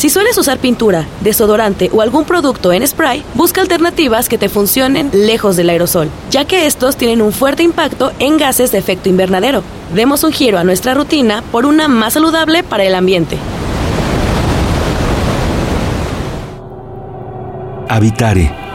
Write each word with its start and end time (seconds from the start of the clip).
Si 0.00 0.08
sueles 0.08 0.38
usar 0.38 0.56
pintura, 0.56 1.06
desodorante 1.20 1.90
o 1.92 2.00
algún 2.00 2.24
producto 2.24 2.72
en 2.72 2.88
spray, 2.88 3.22
busca 3.34 3.60
alternativas 3.60 4.30
que 4.30 4.38
te 4.38 4.48
funcionen 4.48 5.10
lejos 5.12 5.56
del 5.56 5.68
aerosol, 5.68 6.08
ya 6.30 6.46
que 6.46 6.64
estos 6.64 6.96
tienen 6.96 7.20
un 7.20 7.32
fuerte 7.34 7.64
impacto 7.64 8.10
en 8.18 8.38
gases 8.38 8.72
de 8.72 8.78
efecto 8.78 9.10
invernadero. 9.10 9.62
Demos 9.94 10.24
un 10.24 10.32
giro 10.32 10.56
a 10.56 10.64
nuestra 10.64 10.94
rutina 10.94 11.44
por 11.52 11.66
una 11.66 11.86
más 11.86 12.14
saludable 12.14 12.62
para 12.62 12.84
el 12.84 12.94
ambiente. 12.94 13.36
Habitare 17.86 18.69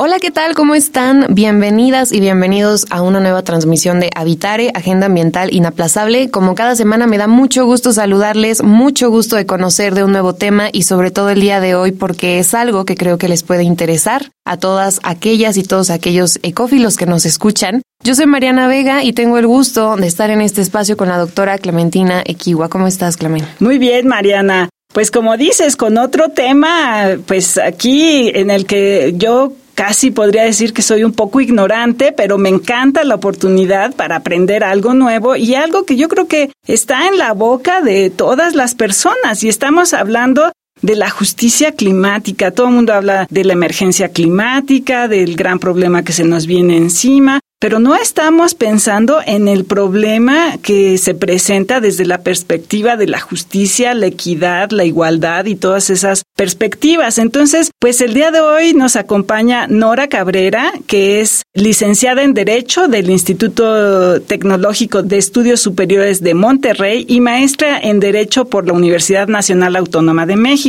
Hola, 0.00 0.20
¿qué 0.20 0.30
tal? 0.30 0.54
¿Cómo 0.54 0.76
están? 0.76 1.26
Bienvenidas 1.28 2.12
y 2.12 2.20
bienvenidos 2.20 2.86
a 2.88 3.02
una 3.02 3.18
nueva 3.18 3.42
transmisión 3.42 3.98
de 3.98 4.10
Habitare, 4.14 4.70
Agenda 4.72 5.06
Ambiental 5.06 5.52
Inaplazable. 5.52 6.30
Como 6.30 6.54
cada 6.54 6.76
semana 6.76 7.08
me 7.08 7.18
da 7.18 7.26
mucho 7.26 7.66
gusto 7.66 7.92
saludarles, 7.92 8.62
mucho 8.62 9.10
gusto 9.10 9.34
de 9.34 9.44
conocer 9.44 9.96
de 9.96 10.04
un 10.04 10.12
nuevo 10.12 10.36
tema 10.36 10.68
y 10.70 10.84
sobre 10.84 11.10
todo 11.10 11.30
el 11.30 11.40
día 11.40 11.58
de 11.58 11.74
hoy 11.74 11.90
porque 11.90 12.38
es 12.38 12.54
algo 12.54 12.84
que 12.84 12.94
creo 12.94 13.18
que 13.18 13.28
les 13.28 13.42
puede 13.42 13.64
interesar 13.64 14.30
a 14.44 14.56
todas 14.56 15.00
aquellas 15.02 15.56
y 15.56 15.64
todos 15.64 15.90
aquellos 15.90 16.38
ecófilos 16.44 16.96
que 16.96 17.06
nos 17.06 17.26
escuchan. 17.26 17.82
Yo 18.04 18.14
soy 18.14 18.26
Mariana 18.26 18.68
Vega 18.68 19.02
y 19.02 19.12
tengo 19.12 19.36
el 19.36 19.48
gusto 19.48 19.96
de 19.96 20.06
estar 20.06 20.30
en 20.30 20.42
este 20.42 20.60
espacio 20.62 20.96
con 20.96 21.08
la 21.08 21.18
doctora 21.18 21.58
Clementina 21.58 22.22
Equiwa. 22.24 22.68
¿Cómo 22.68 22.86
estás, 22.86 23.16
Clemen? 23.16 23.44
Muy 23.58 23.78
bien, 23.78 24.06
Mariana. 24.06 24.68
Pues 24.94 25.10
como 25.10 25.36
dices, 25.36 25.74
con 25.74 25.98
otro 25.98 26.28
tema, 26.28 27.16
pues 27.26 27.58
aquí 27.58 28.30
en 28.32 28.50
el 28.50 28.64
que 28.64 29.14
yo 29.16 29.54
casi 29.78 30.10
podría 30.10 30.42
decir 30.42 30.74
que 30.74 30.82
soy 30.82 31.04
un 31.04 31.12
poco 31.12 31.40
ignorante, 31.40 32.10
pero 32.10 32.36
me 32.36 32.48
encanta 32.48 33.04
la 33.04 33.14
oportunidad 33.14 33.94
para 33.94 34.16
aprender 34.16 34.64
algo 34.64 34.92
nuevo 34.92 35.36
y 35.36 35.54
algo 35.54 35.84
que 35.84 35.94
yo 35.94 36.08
creo 36.08 36.26
que 36.26 36.50
está 36.66 37.06
en 37.06 37.16
la 37.16 37.32
boca 37.32 37.80
de 37.80 38.10
todas 38.10 38.56
las 38.56 38.74
personas. 38.74 39.44
Y 39.44 39.48
estamos 39.48 39.94
hablando 39.94 40.50
de 40.82 40.96
la 40.96 41.10
justicia 41.10 41.72
climática. 41.72 42.50
Todo 42.50 42.68
el 42.68 42.74
mundo 42.74 42.92
habla 42.92 43.26
de 43.30 43.44
la 43.44 43.52
emergencia 43.52 44.08
climática, 44.08 45.08
del 45.08 45.36
gran 45.36 45.58
problema 45.58 46.02
que 46.02 46.12
se 46.12 46.24
nos 46.24 46.46
viene 46.46 46.76
encima, 46.76 47.40
pero 47.60 47.80
no 47.80 47.96
estamos 47.96 48.54
pensando 48.54 49.18
en 49.26 49.48
el 49.48 49.64
problema 49.64 50.58
que 50.62 50.96
se 50.96 51.14
presenta 51.14 51.80
desde 51.80 52.06
la 52.06 52.18
perspectiva 52.18 52.96
de 52.96 53.08
la 53.08 53.18
justicia, 53.18 53.94
la 53.94 54.06
equidad, 54.06 54.70
la 54.70 54.84
igualdad 54.84 55.44
y 55.46 55.56
todas 55.56 55.90
esas 55.90 56.22
perspectivas. 56.36 57.18
Entonces, 57.18 57.72
pues 57.80 58.00
el 58.00 58.14
día 58.14 58.30
de 58.30 58.40
hoy 58.40 58.74
nos 58.74 58.94
acompaña 58.94 59.66
Nora 59.66 60.08
Cabrera, 60.08 60.72
que 60.86 61.20
es 61.20 61.42
licenciada 61.52 62.22
en 62.22 62.32
Derecho 62.32 62.86
del 62.86 63.10
Instituto 63.10 64.20
Tecnológico 64.20 65.02
de 65.02 65.18
Estudios 65.18 65.60
Superiores 65.60 66.22
de 66.22 66.34
Monterrey 66.34 67.06
y 67.08 67.20
maestra 67.20 67.80
en 67.80 67.98
Derecho 67.98 68.44
por 68.44 68.68
la 68.68 68.72
Universidad 68.72 69.26
Nacional 69.26 69.74
Autónoma 69.74 70.26
de 70.26 70.36
México 70.36 70.67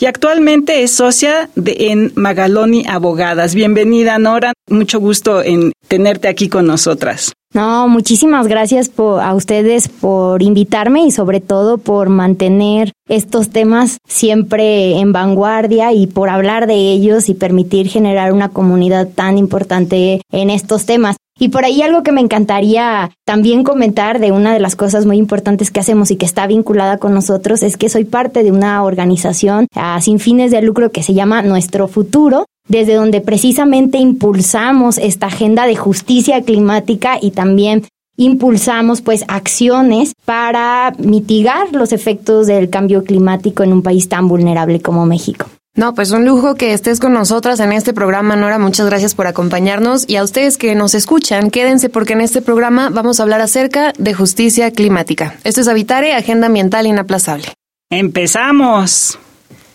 y 0.00 0.06
actualmente 0.06 0.82
es 0.82 0.92
socia 0.92 1.50
de, 1.56 1.76
en 1.90 2.12
Magaloni 2.14 2.84
Abogadas. 2.86 3.54
Bienvenida, 3.54 4.18
Nora. 4.18 4.52
Mucho 4.70 5.00
gusto 5.00 5.42
en 5.42 5.72
tenerte 5.88 6.28
aquí 6.28 6.48
con 6.48 6.66
nosotras. 6.66 7.32
No, 7.54 7.88
muchísimas 7.88 8.46
gracias 8.46 8.90
a 8.98 9.34
ustedes 9.34 9.88
por 9.88 10.42
invitarme 10.42 11.06
y 11.06 11.10
sobre 11.10 11.40
todo 11.40 11.78
por 11.78 12.10
mantener 12.10 12.92
estos 13.08 13.48
temas 13.48 13.96
siempre 14.06 14.98
en 14.98 15.12
vanguardia 15.12 15.94
y 15.94 16.06
por 16.06 16.28
hablar 16.28 16.66
de 16.66 16.74
ellos 16.74 17.30
y 17.30 17.34
permitir 17.34 17.88
generar 17.88 18.34
una 18.34 18.50
comunidad 18.50 19.08
tan 19.08 19.38
importante 19.38 20.20
en 20.30 20.50
estos 20.50 20.84
temas. 20.84 21.16
Y 21.38 21.50
por 21.50 21.64
ahí 21.64 21.82
algo 21.82 22.02
que 22.02 22.10
me 22.10 22.20
encantaría 22.20 23.10
también 23.24 23.62
comentar 23.62 24.18
de 24.18 24.32
una 24.32 24.52
de 24.52 24.58
las 24.58 24.74
cosas 24.74 25.06
muy 25.06 25.18
importantes 25.18 25.70
que 25.70 25.80
hacemos 25.80 26.10
y 26.10 26.16
que 26.16 26.26
está 26.26 26.46
vinculada 26.46 26.98
con 26.98 27.14
nosotros 27.14 27.62
es 27.62 27.76
que 27.76 27.88
soy 27.88 28.04
parte 28.04 28.42
de 28.42 28.50
una 28.50 28.82
organización 28.82 29.68
ah, 29.76 30.00
sin 30.00 30.18
fines 30.18 30.50
de 30.50 30.62
lucro 30.62 30.90
que 30.90 31.04
se 31.04 31.14
llama 31.14 31.42
Nuestro 31.42 31.86
Futuro, 31.86 32.46
desde 32.66 32.94
donde 32.94 33.20
precisamente 33.20 33.98
impulsamos 33.98 34.98
esta 34.98 35.26
agenda 35.26 35.66
de 35.66 35.76
justicia 35.76 36.42
climática 36.42 37.18
y 37.20 37.30
también 37.30 37.84
impulsamos 38.16 39.00
pues 39.00 39.24
acciones 39.28 40.12
para 40.24 40.92
mitigar 40.98 41.72
los 41.72 41.92
efectos 41.92 42.48
del 42.48 42.68
cambio 42.68 43.04
climático 43.04 43.62
en 43.62 43.72
un 43.72 43.82
país 43.82 44.08
tan 44.08 44.26
vulnerable 44.26 44.80
como 44.80 45.06
México. 45.06 45.46
No, 45.78 45.94
pues 45.94 46.10
un 46.10 46.24
lujo 46.24 46.56
que 46.56 46.72
estés 46.72 46.98
con 46.98 47.12
nosotras 47.12 47.60
en 47.60 47.70
este 47.70 47.92
programa, 47.92 48.34
Nora. 48.34 48.58
Muchas 48.58 48.86
gracias 48.86 49.14
por 49.14 49.28
acompañarnos. 49.28 50.08
Y 50.08 50.16
a 50.16 50.24
ustedes 50.24 50.58
que 50.58 50.74
nos 50.74 50.92
escuchan, 50.96 51.52
quédense 51.52 51.88
porque 51.88 52.14
en 52.14 52.20
este 52.20 52.42
programa 52.42 52.90
vamos 52.90 53.20
a 53.20 53.22
hablar 53.22 53.40
acerca 53.40 53.92
de 53.96 54.12
justicia 54.12 54.72
climática. 54.72 55.36
Esto 55.44 55.60
es 55.60 55.68
Habitare, 55.68 56.14
Agenda 56.14 56.48
Ambiental 56.48 56.88
Inaplazable. 56.88 57.54
¡Empezamos! 57.90 59.20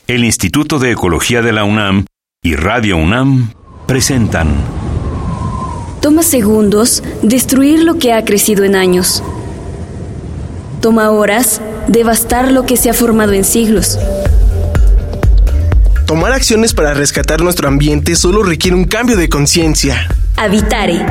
El 0.05 0.25
Instituto 0.25 0.77
de 0.77 0.91
Ecología 0.91 1.41
de 1.41 1.53
la 1.53 1.63
UNAM 1.63 2.05
y 2.43 2.55
Radio 2.55 2.97
UNAM 2.97 3.53
presentan. 3.87 4.57
Toma 6.01 6.23
segundos 6.23 7.01
destruir 7.21 7.81
lo 7.81 7.97
que 7.97 8.11
ha 8.11 8.25
crecido 8.25 8.65
en 8.65 8.75
años. 8.75 9.23
Toma 10.81 11.11
horas 11.11 11.61
devastar 11.87 12.51
lo 12.51 12.65
que 12.65 12.75
se 12.75 12.89
ha 12.89 12.93
formado 12.93 13.31
en 13.31 13.45
siglos. 13.45 13.97
Tomar 16.13 16.33
acciones 16.33 16.75
para 16.75 16.93
rescatar 16.93 17.41
nuestro 17.41 17.67
ambiente 17.67 18.15
solo 18.15 18.43
requiere 18.43 18.77
un 18.77 18.85
cambio 18.85 19.17
de 19.17 19.29
conciencia. 19.29 20.07
Habitare. 20.37 21.03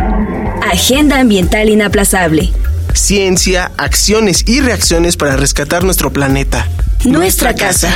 Agenda 0.71 1.19
ambiental 1.19 1.71
inaplazable. 1.71 2.53
Ciencia, 2.95 3.73
acciones 3.79 4.45
y 4.47 4.61
reacciones 4.61 5.17
para 5.17 5.37
rescatar 5.37 5.83
nuestro 5.83 6.13
planeta. 6.13 6.69
Nuestra, 7.05 7.53
casa. 7.53 7.93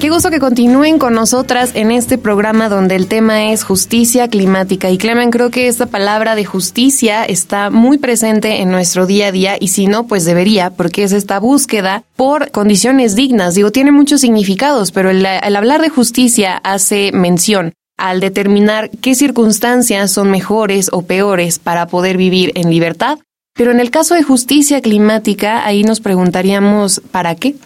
Qué 0.00 0.10
gusto 0.10 0.30
que 0.30 0.38
continúen 0.38 1.00
con 1.00 1.12
nosotras 1.14 1.72
en 1.74 1.90
este 1.90 2.18
programa 2.18 2.68
donde 2.68 2.94
el 2.94 3.08
tema 3.08 3.50
es 3.50 3.64
justicia 3.64 4.28
climática. 4.28 4.92
Y 4.92 4.96
Clemen, 4.96 5.32
creo 5.32 5.50
que 5.50 5.66
esta 5.66 5.86
palabra 5.86 6.36
de 6.36 6.44
justicia 6.44 7.24
está 7.24 7.70
muy 7.70 7.98
presente 7.98 8.62
en 8.62 8.70
nuestro 8.70 9.06
día 9.06 9.26
a 9.26 9.32
día 9.32 9.56
y 9.58 9.68
si 9.68 9.88
no, 9.88 10.06
pues 10.06 10.24
debería, 10.24 10.70
porque 10.70 11.02
es 11.02 11.10
esta 11.10 11.40
búsqueda 11.40 12.04
por 12.14 12.52
condiciones 12.52 13.16
dignas. 13.16 13.56
Digo, 13.56 13.72
tiene 13.72 13.90
muchos 13.90 14.20
significados, 14.20 14.92
pero 14.92 15.10
el, 15.10 15.26
hablar 15.26 15.82
de 15.82 15.88
justicia 15.88 16.58
hace 16.58 17.10
mención 17.12 17.72
al 17.96 18.20
determinar 18.20 18.90
qué 19.00 19.16
circunstancias 19.16 20.12
son 20.12 20.30
mejores 20.30 20.90
o 20.92 21.02
peores 21.02 21.58
para 21.58 21.88
poder 21.88 22.16
vivir 22.16 22.52
en 22.54 22.70
libertad. 22.70 23.18
Pero 23.54 23.72
en 23.72 23.80
el 23.80 23.90
caso 23.90 24.14
de 24.14 24.22
justicia 24.22 24.80
climática, 24.80 25.66
ahí 25.66 25.82
nos 25.82 25.98
preguntaríamos, 25.98 27.02
¿para 27.10 27.34
qué? 27.34 27.56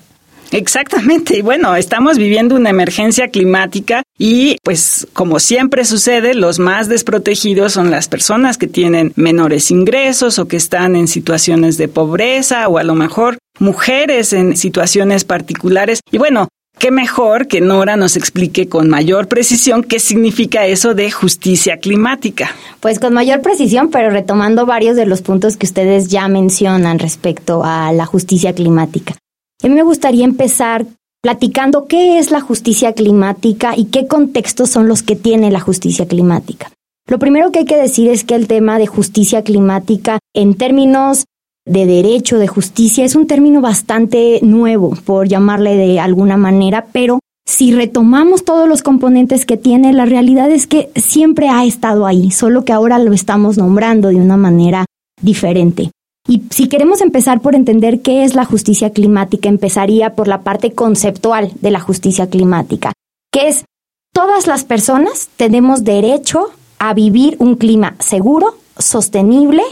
Exactamente. 0.63 1.39
Y 1.39 1.43
bueno, 1.43 1.75
estamos 1.75 2.19
viviendo 2.19 2.55
una 2.55 2.71
emergencia 2.71 3.29
climática 3.29 4.03
y 4.19 4.59
pues 4.63 5.07
como 5.15 5.41
siempre 5.41 5.85
sucede, 5.85 6.35
los 6.35 6.59
más 6.59 6.89
desprotegidos 6.89 7.73
son 7.73 7.91
las 7.91 8.09
personas 8.09 8.59
que 8.59 8.67
tienen 8.67 9.13
menores 9.17 9.71
ingresos 9.71 10.39
o 10.39 10.47
que 10.47 10.59
están 10.59 10.95
en 10.95 11.09
situaciones 11.09 11.79
de 11.79 11.89
pobreza 11.89 12.69
o 12.69 12.79
a 12.79 12.85
lo 12.85 12.95
mejor 12.95 13.39
mujeres 13.59 14.35
en 14.35 14.57
situaciones 14.57 15.25
particulares. 15.25 16.01
Y 16.11 16.19
bueno, 16.19 16.49
qué 16.79 16.91
mejor 16.91 17.47
que 17.49 17.63
Nora 17.63 17.97
nos 17.97 18.17
explique 18.17 18.69
con 18.69 18.91
mayor 18.91 19.29
precisión 19.29 19.83
qué 19.83 19.99
significa 20.01 20.67
eso 20.67 20.95
de 20.95 21.11
justicia 21.11 21.79
climática. 21.79 22.51
Pues 22.81 23.01
con 23.01 23.15
mayor 23.15 23.41
precisión, 23.41 23.91
pero 23.91 24.11
retomando 24.11 24.67
varios 24.67 24.97
de 24.97 25.07
los 25.07 25.23
puntos 25.23 25.57
que 25.57 25.65
ustedes 25.65 26.09
ya 26.09 26.29
mencionan 26.29 26.99
respecto 26.99 27.63
a 27.65 27.93
la 27.93 28.05
justicia 28.05 28.53
climática. 28.53 29.15
A 29.63 29.69
mí 29.69 29.75
me 29.75 29.85
gustaría 29.85 30.25
empezar 30.25 30.87
platicando 31.23 31.87
qué 31.87 32.19
es 32.19 32.33
la 32.33 32.41
justicia 32.41 32.95
climática 32.95 33.75
y 33.77 33.85
qué 33.87 34.09
contextos 34.09 34.71
son 34.71 34.89
los 34.89 35.05
que 35.05 35.15
tiene 35.15 35.53
la 35.53 35.61
justicia 35.61 36.07
climática. 36.07 36.73
Lo 37.09 37.21
primero 37.21 37.53
que 37.53 37.61
hay 37.61 37.65
que 37.65 37.77
decir 37.77 38.09
es 38.09 38.25
que 38.25 38.35
el 38.35 38.49
tema 38.49 38.79
de 38.79 38.89
justicia 38.89 39.43
climática 39.43 40.19
en 40.35 40.55
términos 40.55 41.27
de 41.65 41.87
derecho, 41.87 42.39
de 42.39 42.49
justicia, 42.49 43.05
es 43.05 43.15
un 43.15 43.29
término 43.29 43.61
bastante 43.61 44.41
nuevo, 44.43 44.97
por 45.05 45.29
llamarle 45.29 45.77
de 45.77 46.01
alguna 46.01 46.37
manera, 46.37 46.87
pero 46.93 47.21
si 47.47 47.73
retomamos 47.73 48.45
todos 48.45 48.69
los 48.69 48.83
componentes 48.83 49.47
que 49.47 49.57
tiene, 49.57 49.93
la 49.93 50.07
realidad 50.07 50.51
es 50.51 50.67
que 50.67 50.91
siempre 50.97 51.49
ha 51.49 51.65
estado 51.65 52.07
ahí, 52.07 52.33
solo 52.33 52.65
que 52.65 52.73
ahora 52.73 52.99
lo 52.99 53.13
estamos 53.13 53.59
nombrando 53.59 54.09
de 54.09 54.17
una 54.17 54.37
manera 54.37 54.87
diferente. 55.21 55.93
Y 56.33 56.45
si 56.49 56.67
queremos 56.67 57.03
empezar 57.03 57.43
por 57.43 57.55
entender 57.55 58.01
qué 58.01 58.25
es 58.25 58.35
la 58.35 58.47
justicia 58.47 58.89
climática, 58.89 59.51
empezaría 59.51 60.15
por 60.15 60.29
la 60.29 60.41
parte 60.41 60.73
conceptual 60.73 61.53
de 61.61 61.71
la 61.71 61.79
justicia 61.79 62.31
climática, 62.31 62.95
que 63.31 63.49
es 63.49 63.67
todas 64.15 64.47
las 64.47 64.65
personas 64.65 65.29
tenemos 65.37 65.85
derecho 65.85 66.49
a 66.79 66.95
vivir 66.95 67.37
un 67.39 67.57
clima 67.57 67.97
seguro, 67.99 68.55
sostenible 68.79 69.63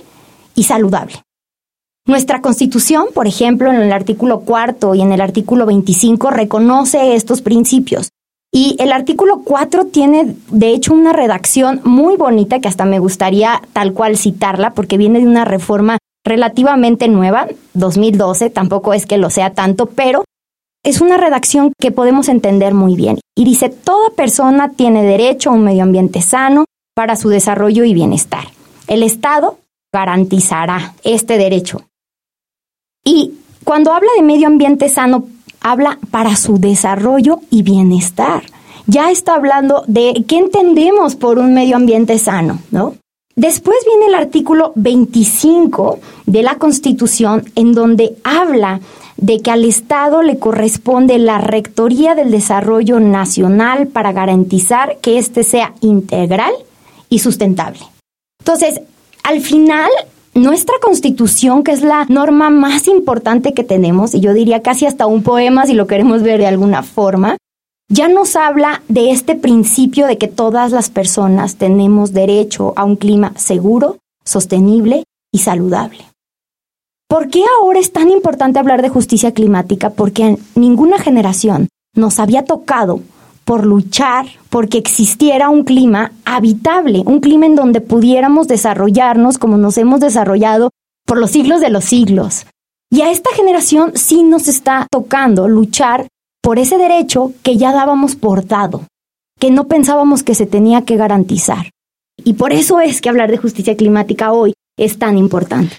y 0.55 0.65
saludable. 0.65 1.23
Nuestra 2.07 2.43
Constitución, 2.43 3.06
por 3.15 3.27
ejemplo, 3.27 3.73
en 3.73 3.81
el 3.81 3.91
artículo 3.91 4.41
cuarto 4.41 4.95
y 4.95 5.01
en 5.01 5.13
el 5.13 5.23
artículo 5.23 5.65
25, 5.65 6.29
reconoce 6.29 7.15
estos 7.15 7.41
principios. 7.41 8.11
Y 8.53 8.77
el 8.81 8.93
artículo 8.93 9.41
4 9.47 9.87
tiene, 9.87 10.37
de 10.51 10.75
hecho, 10.75 10.93
una 10.93 11.15
redacción 11.15 11.81
muy 11.85 12.17
bonita 12.17 12.61
que 12.61 12.69
hasta 12.69 12.85
me 12.85 12.99
gustaría 12.99 13.63
tal 13.73 13.95
cual 13.95 14.19
citarla 14.19 14.75
porque 14.75 14.99
viene 14.99 15.21
de 15.21 15.27
una 15.27 15.47
reforma 15.47 15.97
relativamente 16.25 17.08
nueva, 17.08 17.49
2012, 17.75 18.50
tampoco 18.50 18.94
es 18.94 19.06
que 19.06 19.19
lo 19.19 19.31
sea 19.31 19.55
tanto, 19.55 19.87
pero 19.87 20.25
es 20.84 21.00
una 21.00 21.17
redacción 21.17 21.72
que 21.78 21.90
podemos 21.90 22.28
entender 22.28 22.75
muy 22.75 22.96
bien. 22.96 23.19
Y 23.37 23.44
dice, 23.44 23.69
toda 23.69 24.11
persona 24.11 24.70
tiene 24.70 25.02
derecho 25.02 25.50
a 25.50 25.55
un 25.55 25.64
medio 25.64 25.82
ambiente 25.82 26.22
sano 26.22 26.64
para 26.94 27.17
su 27.17 27.28
desarrollo 27.28 27.84
y 27.84 27.94
bienestar. 27.94 28.49
El 28.87 29.02
Estado 29.02 29.58
garantizará 29.93 30.94
este 31.05 31.38
derecho. 31.38 31.82
Y 33.05 33.34
cuando 33.64 33.93
habla 33.93 34.11
de 34.17 34.22
medio 34.22 34.46
ambiente 34.46 34.88
sano, 34.88 35.26
habla 35.61 35.99
para 36.11 36.37
su 36.37 36.58
desarrollo 36.58 37.40
y 37.50 37.62
bienestar. 37.62 38.43
Ya 38.87 39.11
está 39.11 39.34
hablando 39.34 39.84
de 39.87 40.25
qué 40.26 40.38
entendemos 40.38 41.14
por 41.14 41.38
un 41.38 41.55
medio 41.55 41.76
ambiente 41.76 42.19
sano, 42.19 42.58
¿no? 42.70 42.94
Después 43.41 43.79
viene 43.87 44.05
el 44.05 44.15
artículo 44.15 44.73
25 44.75 45.99
de 46.27 46.43
la 46.43 46.57
Constitución 46.57 47.43
en 47.55 47.73
donde 47.73 48.19
habla 48.23 48.81
de 49.17 49.41
que 49.41 49.51
al 49.51 49.65
Estado 49.65 50.21
le 50.21 50.39
corresponde 50.39 51.19
la 51.19 51.39
Rectoría 51.39 52.15
del 52.15 52.31
Desarrollo 52.31 53.01
Nacional 53.01 53.87
para 53.87 54.13
garantizar 54.13 54.99
que 54.99 55.17
éste 55.17 55.43
sea 55.43 55.73
integral 55.81 56.53
y 57.09 57.21
sustentable. 57.21 57.81
Entonces, 58.41 58.83
al 59.23 59.41
final, 59.41 59.89
nuestra 60.35 60.75
constitución, 60.83 61.65
que 61.65 61.73
es 61.73 61.81
la 61.81 62.05
norma 62.11 62.51
más 62.51 62.89
importante 62.89 63.55
que 63.55 63.65
tenemos, 63.65 64.15
y 64.15 64.21
yo 64.21 64.35
diría 64.35 64.61
casi 64.61 64.85
hasta 64.85 65.07
un 65.07 65.23
poema 65.23 65.65
si 65.65 65.73
lo 65.73 65.87
queremos 65.87 66.23
ver 66.23 66.41
de 66.41 66.47
alguna 66.47 66.83
forma, 66.83 67.39
ya 67.91 68.09
nos 68.09 68.37
habla 68.37 68.83
de 68.89 69.11
este 69.11 69.35
principio 69.35 70.07
de 70.07 70.17
que 70.17 70.29
todas 70.29 70.71
las 70.71 70.91
personas 70.91 71.57
tenemos 71.57 72.13
derecho 72.13 72.73
a 72.77 72.85
un 72.85 72.95
clima 72.95 73.33
seguro, 73.37 73.99
sostenible 74.25 75.03
y 75.33 75.41
saludable. 75.41 76.05
¿Por 77.09 77.29
qué 77.29 77.43
ahora 77.59 77.81
es 77.81 77.93
tan 77.93 78.09
importante 78.09 78.61
hablar 78.61 78.81
de 78.81 78.89
justicia 78.89 79.33
climática? 79.33 79.91
Porque 79.91 80.39
ninguna 80.55 80.99
generación 80.99 81.69
nos 81.97 82.21
había 82.21 82.45
tocado 82.45 83.01
por 83.45 83.67
luchar 83.67 84.27
porque 84.51 84.79
existiera 84.79 85.49
un 85.49 85.65
clima 85.65 86.13
habitable, 86.25 87.03
un 87.05 87.19
clima 87.19 87.47
en 87.47 87.57
donde 87.57 87.81
pudiéramos 87.81 88.47
desarrollarnos 88.47 89.39
como 89.39 89.57
nos 89.57 89.77
hemos 89.77 89.99
desarrollado 89.99 90.71
por 91.05 91.19
los 91.19 91.33
siglos 91.33 91.61
de 91.61 91.71
los 91.71 91.85
siglos. 91.85 92.47
Y 92.89 93.01
a 93.01 93.11
esta 93.11 93.35
generación 93.35 93.93
sí 93.97 94.23
nos 94.23 94.47
está 94.47 94.87
tocando 94.93 95.49
luchar 95.49 96.07
por 96.43 96.59
ese 96.59 96.79
derecho 96.79 97.33
que 97.43 97.57
ya 97.57 97.73
dábamos 97.73 98.17
por 98.17 98.47
dado, 98.47 98.87
que 99.39 99.51
no 99.51 99.69
pensábamos 99.69 100.23
que 100.23 100.35
se 100.35 100.47
tenía 100.47 100.85
que 100.85 100.97
garantizar. 100.97 101.71
Y 102.25 102.35
por 102.35 102.53
eso 102.53 102.81
es 102.81 103.01
que 103.01 103.09
hablar 103.09 103.31
de 103.31 103.39
justicia 103.39 103.77
climática 103.77 104.33
hoy 104.33 104.55
es 104.79 104.99
tan 104.99 105.19
importante. 105.19 105.79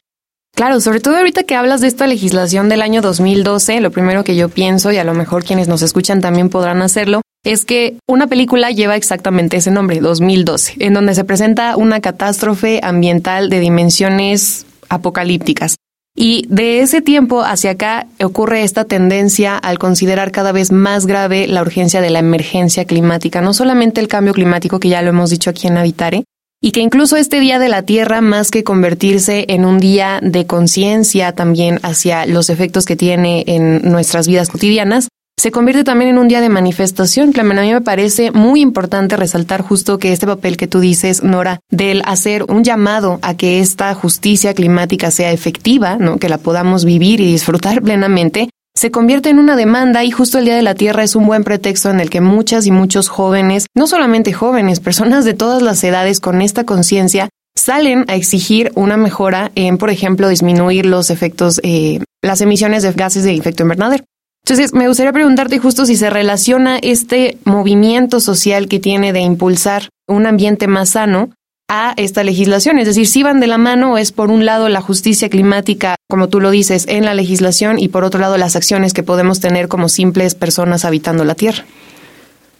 Claro, 0.55 0.81
sobre 0.81 0.99
todo 0.99 1.17
ahorita 1.17 1.43
que 1.43 1.55
hablas 1.55 1.81
de 1.81 1.87
esta 1.87 2.07
legislación 2.07 2.69
del 2.69 2.81
año 2.81 3.01
2012, 3.01 3.79
lo 3.79 3.91
primero 3.91 4.23
que 4.23 4.35
yo 4.35 4.49
pienso, 4.49 4.91
y 4.91 4.97
a 4.97 5.03
lo 5.03 5.13
mejor 5.13 5.43
quienes 5.43 5.67
nos 5.67 5.81
escuchan 5.81 6.21
también 6.21 6.49
podrán 6.49 6.81
hacerlo, 6.81 7.21
es 7.43 7.65
que 7.65 7.97
una 8.07 8.27
película 8.27 8.69
lleva 8.69 8.95
exactamente 8.95 9.57
ese 9.57 9.71
nombre, 9.71 9.99
2012, 9.99 10.75
en 10.79 10.93
donde 10.93 11.15
se 11.15 11.23
presenta 11.23 11.75
una 11.77 12.01
catástrofe 12.01 12.79
ambiental 12.83 13.49
de 13.49 13.59
dimensiones 13.59 14.65
apocalípticas. 14.89 15.77
Y 16.15 16.45
de 16.49 16.81
ese 16.81 17.01
tiempo 17.01 17.41
hacia 17.41 17.71
acá 17.71 18.07
ocurre 18.21 18.63
esta 18.63 18.83
tendencia 18.85 19.57
al 19.57 19.79
considerar 19.79 20.31
cada 20.31 20.51
vez 20.51 20.71
más 20.71 21.05
grave 21.05 21.47
la 21.47 21.61
urgencia 21.61 22.01
de 22.01 22.09
la 22.09 22.19
emergencia 22.19 22.85
climática, 22.85 23.41
no 23.41 23.53
solamente 23.53 24.01
el 24.01 24.09
cambio 24.09 24.33
climático, 24.33 24.79
que 24.79 24.89
ya 24.89 25.01
lo 25.01 25.09
hemos 25.09 25.29
dicho 25.29 25.49
aquí 25.49 25.67
en 25.67 25.77
Habitare, 25.77 26.25
y 26.61 26.71
que 26.71 26.81
incluso 26.81 27.15
este 27.17 27.39
Día 27.39 27.57
de 27.57 27.69
la 27.69 27.83
Tierra, 27.83 28.21
más 28.21 28.51
que 28.51 28.63
convertirse 28.63 29.45
en 29.47 29.65
un 29.65 29.79
día 29.79 30.19
de 30.21 30.45
conciencia 30.45 31.31
también 31.31 31.79
hacia 31.81 32.25
los 32.27 32.49
efectos 32.49 32.85
que 32.85 32.95
tiene 32.95 33.43
en 33.47 33.81
nuestras 33.89 34.27
vidas 34.27 34.49
cotidianas, 34.49 35.07
se 35.37 35.51
convierte 35.51 35.83
también 35.83 36.11
en 36.11 36.17
un 36.19 36.27
día 36.27 36.39
de 36.39 36.49
manifestación. 36.49 37.33
A 37.37 37.43
mí 37.43 37.73
me 37.73 37.81
parece 37.81 38.31
muy 38.31 38.61
importante 38.61 39.17
resaltar 39.17 39.61
justo 39.61 39.97
que 39.97 40.13
este 40.13 40.27
papel 40.27 40.55
que 40.55 40.67
tú 40.67 40.79
dices, 40.79 41.23
Nora, 41.23 41.59
del 41.71 42.03
hacer 42.05 42.43
un 42.43 42.63
llamado 42.63 43.17
a 43.23 43.35
que 43.35 43.59
esta 43.59 43.93
justicia 43.95 44.53
climática 44.53 45.09
sea 45.09 45.31
efectiva, 45.31 45.95
¿no? 45.97 46.17
que 46.17 46.29
la 46.29 46.37
podamos 46.37 46.85
vivir 46.85 47.21
y 47.21 47.31
disfrutar 47.31 47.81
plenamente, 47.83 48.49
se 48.73 48.91
convierte 48.91 49.29
en 49.29 49.39
una 49.39 49.55
demanda 49.55 50.03
y 50.03 50.11
justo 50.11 50.37
el 50.37 50.45
Día 50.45 50.55
de 50.55 50.61
la 50.61 50.75
Tierra 50.75 51.03
es 51.03 51.15
un 51.15 51.25
buen 51.25 51.43
pretexto 51.43 51.89
en 51.89 51.99
el 51.99 52.09
que 52.09 52.21
muchas 52.21 52.67
y 52.67 52.71
muchos 52.71 53.09
jóvenes, 53.09 53.67
no 53.75 53.87
solamente 53.87 54.33
jóvenes, 54.33 54.79
personas 54.79 55.25
de 55.25 55.33
todas 55.33 55.61
las 55.61 55.83
edades 55.83 56.19
con 56.19 56.41
esta 56.41 56.63
conciencia, 56.63 57.29
salen 57.55 58.05
a 58.07 58.15
exigir 58.15 58.71
una 58.75 58.95
mejora 58.95 59.51
en, 59.55 59.77
por 59.77 59.89
ejemplo, 59.89 60.29
disminuir 60.29 60.85
los 60.85 61.09
efectos, 61.09 61.59
eh, 61.63 61.99
las 62.21 62.41
emisiones 62.41 62.83
de 62.83 62.91
gases 62.93 63.23
de 63.23 63.35
efecto 63.35 63.63
invernadero. 63.63 64.03
Entonces, 64.45 64.73
me 64.73 64.87
gustaría 64.87 65.13
preguntarte 65.13 65.59
justo 65.59 65.85
si 65.85 65.95
se 65.95 66.09
relaciona 66.09 66.77
este 66.77 67.37
movimiento 67.45 68.19
social 68.19 68.67
que 68.67 68.79
tiene 68.79 69.13
de 69.13 69.21
impulsar 69.21 69.89
un 70.07 70.25
ambiente 70.25 70.67
más 70.67 70.89
sano 70.89 71.29
a 71.69 71.93
esta 71.95 72.23
legislación. 72.23 72.79
Es 72.79 72.87
decir, 72.87 73.07
si 73.07 73.23
van 73.23 73.39
de 73.39 73.47
la 73.47 73.57
mano 73.57 73.93
o 73.93 73.97
es 73.97 74.11
por 74.11 74.29
un 74.29 74.45
lado 74.45 74.67
la 74.67 74.81
justicia 74.81 75.29
climática, 75.29 75.95
como 76.09 76.27
tú 76.27 76.41
lo 76.41 76.51
dices, 76.51 76.85
en 76.89 77.05
la 77.05 77.13
legislación 77.13 77.79
y 77.79 77.87
por 77.87 78.03
otro 78.03 78.19
lado 78.19 78.37
las 78.37 78.57
acciones 78.57 78.93
que 78.93 79.03
podemos 79.03 79.39
tener 79.39 79.69
como 79.69 79.87
simples 79.87 80.35
personas 80.35 80.83
habitando 80.83 81.23
la 81.23 81.35
Tierra. 81.35 81.63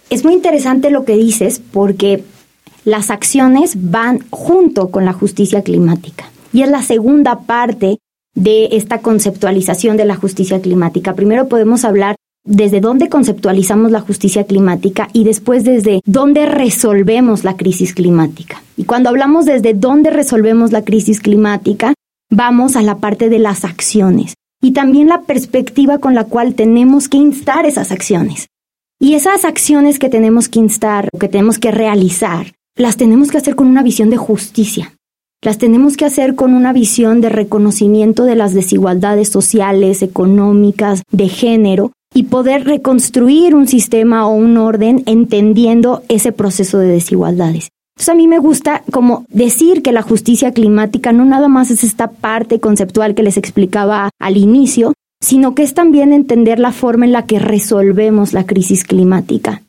Es 0.10 0.24
muy 0.24 0.34
interesante 0.34 0.92
lo 0.92 1.04
que 1.04 1.18
dices 1.18 1.62
porque 1.74 2.24
las 2.86 3.10
acciones 3.10 3.74
van 3.76 4.20
junto 4.30 4.92
con 4.92 5.04
la 5.04 5.14
justicia 5.14 5.62
climática. 5.62 6.30
Y 6.54 6.62
es 6.62 6.70
la 6.70 6.82
segunda 6.82 7.42
parte 7.42 7.98
de 8.36 8.70
esta 8.72 9.00
conceptualización 9.00 9.98
de 9.98 10.06
la 10.06 10.16
justicia 10.16 10.62
climática. 10.62 11.14
Primero 11.14 11.48
podemos 11.48 11.86
hablar 11.86 12.16
desde 12.44 12.82
dónde 12.82 13.10
conceptualizamos 13.10 13.92
la 13.92 14.00
justicia 14.00 14.46
climática 14.46 15.10
y 15.14 15.24
después 15.24 15.64
desde 15.64 16.02
dónde 16.06 16.46
resolvemos 16.46 17.44
la 17.44 17.56
crisis 17.56 17.94
climática. 17.94 18.64
Y 18.78 18.86
cuando 18.86 19.10
hablamos 19.10 19.46
desde 19.46 19.74
dónde 19.74 20.10
resolvemos 20.10 20.72
la 20.72 20.84
crisis 20.84 21.20
climática, 21.20 21.94
vamos 22.32 22.76
a 22.76 22.82
la 22.82 22.98
parte 22.98 23.30
de 23.30 23.40
las 23.40 23.64
acciones 23.64 24.34
y 24.62 24.72
también 24.72 25.08
la 25.08 25.22
perspectiva 25.22 26.00
con 26.00 26.16
la 26.16 26.26
cual 26.26 26.56
tenemos 26.56 27.10
que 27.10 27.18
instar 27.18 27.66
esas 27.66 27.92
acciones. 27.92 28.48
Y 29.00 29.16
esas 29.16 29.46
acciones 29.46 29.98
que 29.98 30.10
tenemos 30.10 30.48
que 30.48 30.60
instar 30.60 31.10
o 31.12 31.18
que 31.18 31.28
tenemos 31.28 31.58
que 31.58 31.72
realizar, 31.72 32.54
las 32.76 32.98
tenemos 32.98 33.32
que 33.32 33.38
hacer 33.38 33.56
con 33.56 33.68
una 33.68 33.82
visión 33.84 34.10
de 34.12 34.18
justicia. 34.18 34.94
Las 35.44 35.58
tenemos 35.58 35.98
que 35.98 36.06
hacer 36.06 36.36
con 36.36 36.54
una 36.54 36.72
visión 36.72 37.20
de 37.20 37.30
reconocimiento 37.30 38.26
de 38.26 38.36
las 38.36 38.54
desigualdades 38.54 39.30
sociales, 39.30 40.04
económicas, 40.04 41.02
de 41.12 41.30
género 41.30 41.94
y 42.14 42.24
poder 42.24 42.66
reconstruir 42.66 43.56
un 43.56 43.68
sistema 43.68 44.28
o 44.28 44.36
un 44.36 44.58
orden 44.58 45.02
entendiendo 45.08 46.04
ese 46.10 46.32
proceso 46.32 46.78
de 46.78 46.90
desigualdades. 46.90 47.70
Entonces 47.96 48.10
a 48.10 48.16
mí 48.16 48.28
me 48.28 48.38
gusta 48.38 48.84
como 48.92 49.26
decir 49.30 49.82
que 49.82 49.92
la 49.92 50.04
justicia 50.04 50.52
climática 50.52 51.12
no 51.12 51.26
nada 51.26 51.48
más 51.48 51.72
es 51.72 51.84
esta 51.84 52.12
parte 52.12 52.60
conceptual 52.60 53.16
que 53.16 53.24
les 53.24 53.38
explicaba 53.38 54.12
al 54.20 54.38
inicio, 54.38 54.94
sino 55.24 55.56
que 55.56 55.64
es 55.64 55.74
también 55.74 56.14
entender 56.14 56.60
la 56.60 56.72
forma 56.72 57.06
en 57.06 57.14
la 57.14 57.26
que 57.26 57.40
resolvemos 57.40 58.34
la 58.34 58.46
crisis 58.46 58.84
climática. 58.84 59.64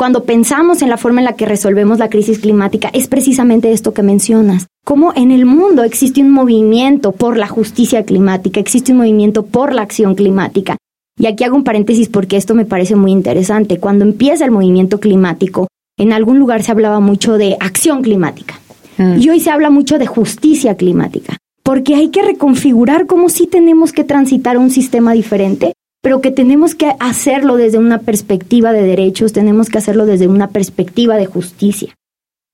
Cuando 0.00 0.24
pensamos 0.24 0.80
en 0.80 0.88
la 0.88 0.96
forma 0.96 1.20
en 1.20 1.26
la 1.26 1.36
que 1.36 1.44
resolvemos 1.44 1.98
la 1.98 2.08
crisis 2.08 2.38
climática, 2.38 2.88
es 2.94 3.06
precisamente 3.06 3.70
esto 3.70 3.92
que 3.92 4.02
mencionas. 4.02 4.66
Cómo 4.82 5.12
en 5.14 5.30
el 5.30 5.44
mundo 5.44 5.82
existe 5.82 6.22
un 6.22 6.30
movimiento 6.30 7.12
por 7.12 7.36
la 7.36 7.48
justicia 7.48 8.02
climática, 8.04 8.60
existe 8.60 8.92
un 8.92 8.98
movimiento 8.98 9.44
por 9.44 9.74
la 9.74 9.82
acción 9.82 10.14
climática. 10.14 10.78
Y 11.18 11.26
aquí 11.26 11.44
hago 11.44 11.54
un 11.54 11.64
paréntesis 11.64 12.08
porque 12.08 12.38
esto 12.38 12.54
me 12.54 12.64
parece 12.64 12.96
muy 12.96 13.12
interesante. 13.12 13.76
Cuando 13.76 14.06
empieza 14.06 14.46
el 14.46 14.52
movimiento 14.52 15.00
climático, 15.00 15.68
en 15.98 16.14
algún 16.14 16.38
lugar 16.38 16.62
se 16.62 16.72
hablaba 16.72 17.00
mucho 17.00 17.36
de 17.36 17.58
acción 17.60 18.00
climática. 18.00 18.58
Mm. 18.96 19.18
Y 19.20 19.28
hoy 19.28 19.40
se 19.40 19.50
habla 19.50 19.68
mucho 19.68 19.98
de 19.98 20.06
justicia 20.06 20.76
climática. 20.76 21.36
Porque 21.62 21.94
hay 21.94 22.08
que 22.08 22.22
reconfigurar 22.22 23.06
cómo 23.06 23.28
sí 23.28 23.46
tenemos 23.46 23.92
que 23.92 24.04
transitar 24.04 24.56
un 24.56 24.70
sistema 24.70 25.12
diferente 25.12 25.74
pero 26.02 26.20
que 26.20 26.30
tenemos 26.30 26.74
que 26.74 26.92
hacerlo 26.98 27.56
desde 27.56 27.78
una 27.78 27.98
perspectiva 27.98 28.72
de 28.72 28.82
derechos, 28.82 29.32
tenemos 29.32 29.68
que 29.68 29.78
hacerlo 29.78 30.06
desde 30.06 30.28
una 30.28 30.48
perspectiva 30.48 31.16
de 31.16 31.26
justicia. 31.26 31.94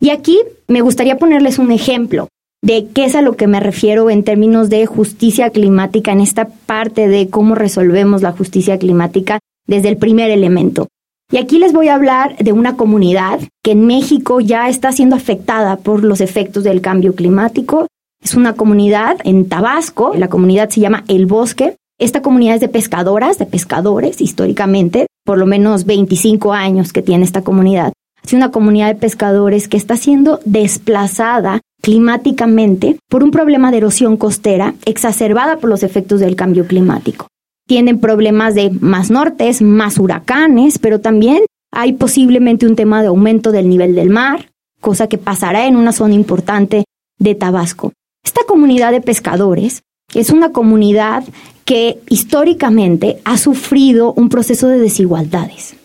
Y 0.01 0.11
aquí 0.11 0.39
me 0.69 0.81
gustaría 0.81 1.19
ponerles 1.19 1.59
un 1.59 1.71
ejemplo 1.73 2.29
de 2.63 2.89
qué 2.93 3.05
es 3.05 3.15
a 3.15 3.23
lo 3.23 3.37
que 3.37 3.47
me 3.47 3.61
refiero 3.61 4.11
en 4.11 4.25
términos 4.25 4.69
de 4.69 4.87
justicia 4.87 5.51
climática, 5.51 6.13
en 6.13 6.21
esta 6.21 6.49
parte 6.49 7.09
de 7.09 7.29
cómo 7.29 7.55
resolvemos 7.55 8.23
la 8.23 8.33
justicia 8.33 8.79
climática 8.79 9.39
desde 9.67 9.89
el 9.89 9.97
primer 9.97 10.31
elemento. 10.31 10.89
Y 11.31 11.39
aquí 11.39 11.59
les 11.59 11.73
voy 11.73 11.89
a 11.89 11.95
hablar 11.95 12.37
de 12.39 12.53
una 12.53 12.77
comunidad 12.77 13.41
que 13.63 13.73
en 13.73 13.87
México 13.87 14.41
ya 14.41 14.69
está 14.69 14.93
siendo 14.93 15.17
afectada 15.17 15.77
por 15.77 16.05
los 16.05 16.21
efectos 16.21 16.63
del 16.65 16.81
cambio 16.81 17.15
climático. 17.15 17.89
Es 18.23 18.35
una 18.35 18.55
comunidad 18.55 19.19
en 19.25 19.49
Tabasco, 19.49 20.15
la 20.15 20.29
comunidad 20.29 20.69
se 20.69 20.81
llama 20.81 21.05
El 21.09 21.27
Bosque. 21.27 21.77
Esta 21.99 22.23
comunidad 22.23 22.57
es 22.57 22.61
de 22.61 22.69
pescadoras, 22.69 23.39
de 23.39 23.47
pescadores 23.47 24.21
históricamente, 24.21 25.07
por 25.25 25.39
lo 25.39 25.47
menos 25.47 25.85
25 25.85 26.53
años 26.53 26.93
que 26.93 27.03
tiene 27.03 27.25
esta 27.25 27.43
comunidad. 27.43 27.93
Es 28.23 28.33
una 28.33 28.51
comunidad 28.51 28.89
de 28.89 29.01
pescadores 29.01 29.69
que 29.69 29.77
está 29.77 29.97
siendo 29.97 30.41
desplazada 30.45 31.61
climáticamente 31.83 32.99
por 33.09 33.23
un 33.23 33.31
problema 33.31 33.71
de 33.71 33.79
erosión 33.79 34.17
costera 34.17 34.75
exacerbada 34.85 35.59
por 35.59 35.71
los 35.71 35.83
efectos 35.83 36.21
del 36.21 36.37
cambio 36.37 36.67
climático 36.67 37.29
tienen 37.67 37.99
problemas 37.99 38.55
de 38.55 38.71
más 38.71 39.11
nortes, 39.11 39.61
más 39.61 39.99
huracanes, 39.99 40.79
pero 40.79 41.01
también 41.01 41.45
hay 41.73 41.93
posiblemente 41.93 42.67
un 42.67 42.77
tema 42.77 43.03
de 43.03 43.09
aumento 43.09 43.53
del 43.53 43.69
nivel 43.69 43.95
del 43.95 44.09
mar, 44.09 44.51
cosa 44.81 45.09
que 45.09 45.19
pasará 45.19 45.67
en 45.67 45.77
una 45.77 45.93
zona 45.93 46.15
importante 46.15 46.85
de 47.19 47.35
Tabasco. 47.35 47.93
Esta 48.25 48.43
comunidad 48.47 48.93
de 48.93 49.01
pescadores 49.01 49.83
es 50.15 50.31
una 50.31 50.53
comunidad 50.53 51.25
que 51.65 51.99
históricamente 52.09 53.21
ha 53.25 53.39
sufrido 53.39 54.13
un 54.13 54.29
proceso 54.29 54.69
de 54.69 54.79
desigualdades. 54.79 55.77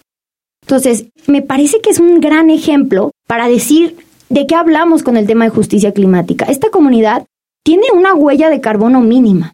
Entonces, 0.61 1.07
me 1.27 1.41
parece 1.41 1.81
que 1.81 1.89
es 1.89 1.99
un 1.99 2.21
gran 2.21 2.49
ejemplo 2.49 3.11
para 3.27 3.47
decir 3.47 3.97
de 4.29 4.47
qué 4.47 4.55
hablamos 4.55 5.03
con 5.03 5.17
el 5.17 5.27
tema 5.27 5.45
de 5.45 5.49
justicia 5.49 5.91
climática. 5.91 6.45
Esta 6.45 6.69
comunidad 6.69 7.25
tiene 7.63 7.87
una 7.93 8.13
huella 8.13 8.49
de 8.49 8.61
carbono 8.61 9.01
mínima. 9.01 9.53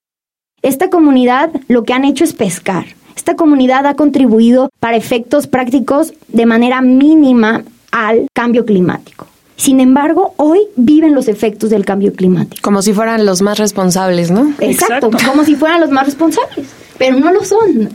Esta 0.62 0.90
comunidad 0.90 1.52
lo 1.68 1.84
que 1.84 1.94
han 1.94 2.06
hecho 2.06 2.24
es 2.24 2.34
pescar. 2.34 2.86
Esta 3.16 3.36
comunidad 3.36 3.86
ha 3.88 3.96
contribuido 3.96 4.70
para 4.80 4.98
efectos 4.98 5.48
prácticos 5.48 6.14
de 6.28 6.46
manera 6.46 6.82
mínima 6.82 7.64
al 7.92 8.28
cambio 8.34 8.66
climático. 8.66 9.28
Sin 9.58 9.80
embargo, 9.80 10.36
hoy 10.38 10.62
viven 10.76 11.16
los 11.16 11.28
efectos 11.28 11.72
del 11.72 11.84
cambio 11.84 12.14
climático. 12.14 12.62
Como 12.62 12.84
si 12.84 12.94
fueran 12.94 13.26
los 13.26 13.42
más 13.42 13.58
responsables, 13.58 14.30
¿no? 14.30 14.54
Exacto, 14.60 15.10
como 15.26 15.44
si 15.44 15.56
fueran 15.56 15.82
los 15.82 15.90
más 15.90 16.06
responsables, 16.06 16.68
pero 16.98 17.20
no 17.20 17.34
lo 17.34 17.44
son. 17.44 17.90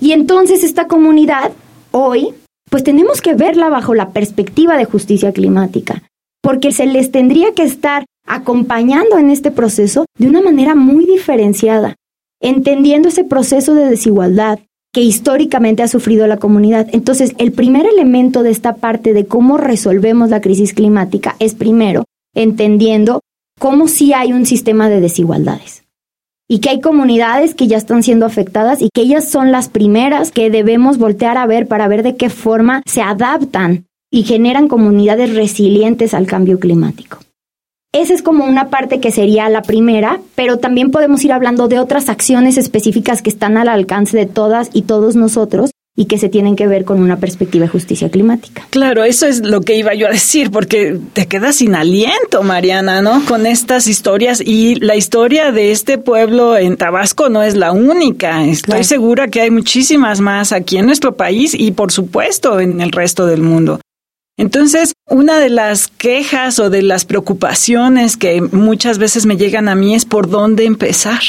Y 0.00 0.12
entonces 0.12 0.64
esta 0.64 0.86
comunidad 0.86 1.52
hoy, 1.90 2.28
pues 2.70 2.82
tenemos 2.82 3.20
que 3.20 3.34
verla 3.34 3.68
bajo 3.68 3.94
la 3.94 4.10
perspectiva 4.10 4.78
de 4.78 4.86
justicia 4.86 5.32
climática, 5.32 6.02
porque 6.42 6.72
se 6.72 6.86
les 6.86 7.12
tendría 7.12 7.52
que 7.52 7.64
estar 7.64 8.06
acompañando 8.26 9.18
en 9.18 9.28
este 9.28 9.50
proceso 9.50 10.06
de 10.18 10.28
una 10.28 10.40
manera 10.40 10.74
muy 10.74 11.04
diferenciada, 11.04 11.96
entendiendo 12.40 13.08
ese 13.08 13.24
proceso 13.24 13.74
de 13.74 13.84
desigualdad 13.84 14.60
que 14.92 15.02
históricamente 15.02 15.82
ha 15.82 15.88
sufrido 15.88 16.26
la 16.26 16.38
comunidad. 16.38 16.88
Entonces, 16.92 17.34
el 17.38 17.52
primer 17.52 17.86
elemento 17.86 18.42
de 18.42 18.50
esta 18.50 18.74
parte 18.74 19.12
de 19.12 19.26
cómo 19.26 19.56
resolvemos 19.56 20.30
la 20.30 20.40
crisis 20.40 20.74
climática 20.74 21.36
es 21.38 21.54
primero 21.54 22.04
entendiendo 22.34 23.20
cómo 23.58 23.88
sí 23.88 24.12
hay 24.12 24.32
un 24.32 24.46
sistema 24.46 24.88
de 24.88 25.00
desigualdades 25.00 25.84
y 26.48 26.58
que 26.58 26.70
hay 26.70 26.80
comunidades 26.80 27.54
que 27.54 27.68
ya 27.68 27.76
están 27.76 28.02
siendo 28.02 28.26
afectadas 28.26 28.82
y 28.82 28.88
que 28.92 29.02
ellas 29.02 29.28
son 29.28 29.52
las 29.52 29.68
primeras 29.68 30.32
que 30.32 30.50
debemos 30.50 30.98
voltear 30.98 31.36
a 31.36 31.46
ver 31.46 31.68
para 31.68 31.86
ver 31.86 32.02
de 32.02 32.16
qué 32.16 32.28
forma 32.28 32.82
se 32.86 33.02
adaptan 33.02 33.86
y 34.10 34.24
generan 34.24 34.66
comunidades 34.66 35.34
resilientes 35.34 36.12
al 36.12 36.26
cambio 36.26 36.58
climático. 36.58 37.18
Esa 37.92 38.14
es 38.14 38.22
como 38.22 38.44
una 38.44 38.70
parte 38.70 39.00
que 39.00 39.10
sería 39.10 39.48
la 39.48 39.62
primera, 39.62 40.20
pero 40.36 40.58
también 40.58 40.92
podemos 40.92 41.24
ir 41.24 41.32
hablando 41.32 41.66
de 41.66 41.80
otras 41.80 42.08
acciones 42.08 42.56
específicas 42.56 43.20
que 43.20 43.30
están 43.30 43.56
al 43.56 43.68
alcance 43.68 44.16
de 44.16 44.26
todas 44.26 44.70
y 44.72 44.82
todos 44.82 45.16
nosotros 45.16 45.72
y 45.96 46.04
que 46.04 46.16
se 46.16 46.28
tienen 46.28 46.54
que 46.54 46.68
ver 46.68 46.84
con 46.84 47.02
una 47.02 47.18
perspectiva 47.18 47.64
de 47.64 47.68
justicia 47.68 48.08
climática. 48.08 48.64
Claro, 48.70 49.02
eso 49.02 49.26
es 49.26 49.44
lo 49.44 49.60
que 49.60 49.74
iba 49.74 49.92
yo 49.94 50.06
a 50.06 50.10
decir, 50.10 50.52
porque 50.52 51.00
te 51.14 51.26
quedas 51.26 51.56
sin 51.56 51.74
aliento, 51.74 52.44
Mariana, 52.44 53.02
¿no? 53.02 53.24
Con 53.26 53.44
estas 53.44 53.88
historias 53.88 54.40
y 54.40 54.76
la 54.76 54.94
historia 54.94 55.50
de 55.50 55.72
este 55.72 55.98
pueblo 55.98 56.56
en 56.56 56.76
Tabasco 56.76 57.28
no 57.28 57.42
es 57.42 57.56
la 57.56 57.72
única. 57.72 58.44
Estoy 58.46 58.84
segura 58.84 59.26
que 59.26 59.40
hay 59.40 59.50
muchísimas 59.50 60.20
más 60.20 60.52
aquí 60.52 60.76
en 60.76 60.86
nuestro 60.86 61.16
país 61.16 61.54
y 61.58 61.72
por 61.72 61.90
supuesto 61.90 62.60
en 62.60 62.80
el 62.80 62.92
resto 62.92 63.26
del 63.26 63.42
mundo. 63.42 63.80
Entonces, 64.36 64.94
una 65.06 65.38
de 65.38 65.50
las 65.50 65.88
quejas 65.88 66.58
o 66.58 66.70
de 66.70 66.82
las 66.82 67.04
preocupaciones 67.04 68.16
que 68.16 68.40
muchas 68.40 68.98
veces 68.98 69.26
me 69.26 69.36
llegan 69.36 69.68
a 69.68 69.74
mí 69.74 69.94
es 69.94 70.04
por 70.04 70.30
dónde 70.30 70.64
empezar. 70.64 71.20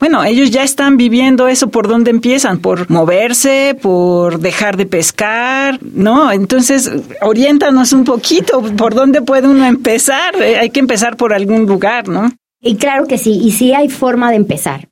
Bueno, 0.00 0.22
ellos 0.22 0.50
ya 0.52 0.62
están 0.62 0.96
viviendo 0.96 1.48
eso 1.48 1.70
por 1.70 1.88
dónde 1.88 2.12
empiezan, 2.12 2.60
por 2.60 2.88
moverse, 2.88 3.76
por 3.80 4.38
dejar 4.38 4.76
de 4.76 4.86
pescar, 4.86 5.80
¿no? 5.82 6.30
Entonces, 6.30 6.88
oriéntanos 7.20 7.92
un 7.92 8.04
poquito, 8.04 8.62
por 8.76 8.94
dónde 8.94 9.22
puede 9.22 9.48
uno 9.48 9.64
empezar. 9.64 10.40
Eh, 10.40 10.56
hay 10.56 10.70
que 10.70 10.78
empezar 10.78 11.16
por 11.16 11.34
algún 11.34 11.66
lugar, 11.66 12.06
¿no? 12.06 12.30
Y 12.60 12.76
claro 12.76 13.06
que 13.06 13.18
sí, 13.18 13.40
y 13.42 13.50
sí 13.50 13.72
hay 13.72 13.88
forma 13.88 14.30
de 14.30 14.36
empezar. 14.36 14.88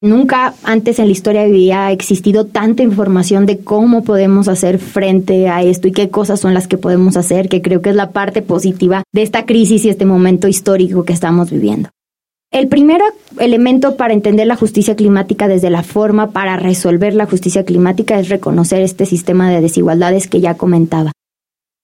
Nunca 0.00 0.54
antes 0.62 1.00
en 1.00 1.06
la 1.06 1.12
historia 1.12 1.42
había 1.42 1.90
existido 1.90 2.46
tanta 2.46 2.84
información 2.84 3.46
de 3.46 3.58
cómo 3.58 4.04
podemos 4.04 4.46
hacer 4.46 4.78
frente 4.78 5.48
a 5.48 5.62
esto 5.62 5.88
y 5.88 5.92
qué 5.92 6.08
cosas 6.08 6.38
son 6.38 6.54
las 6.54 6.68
que 6.68 6.78
podemos 6.78 7.16
hacer, 7.16 7.48
que 7.48 7.62
creo 7.62 7.82
que 7.82 7.90
es 7.90 7.96
la 7.96 8.12
parte 8.12 8.40
positiva 8.40 9.02
de 9.12 9.22
esta 9.22 9.44
crisis 9.44 9.84
y 9.84 9.88
este 9.88 10.04
momento 10.04 10.46
histórico 10.46 11.04
que 11.04 11.12
estamos 11.12 11.50
viviendo. 11.50 11.88
El 12.52 12.68
primer 12.68 13.02
elemento 13.40 13.96
para 13.96 14.14
entender 14.14 14.46
la 14.46 14.56
justicia 14.56 14.94
climática 14.94 15.48
desde 15.48 15.68
la 15.68 15.82
forma 15.82 16.30
para 16.30 16.56
resolver 16.56 17.12
la 17.14 17.26
justicia 17.26 17.64
climática 17.64 18.20
es 18.20 18.28
reconocer 18.28 18.82
este 18.82 19.04
sistema 19.04 19.50
de 19.50 19.60
desigualdades 19.60 20.28
que 20.28 20.40
ya 20.40 20.54
comentaba. 20.54 21.10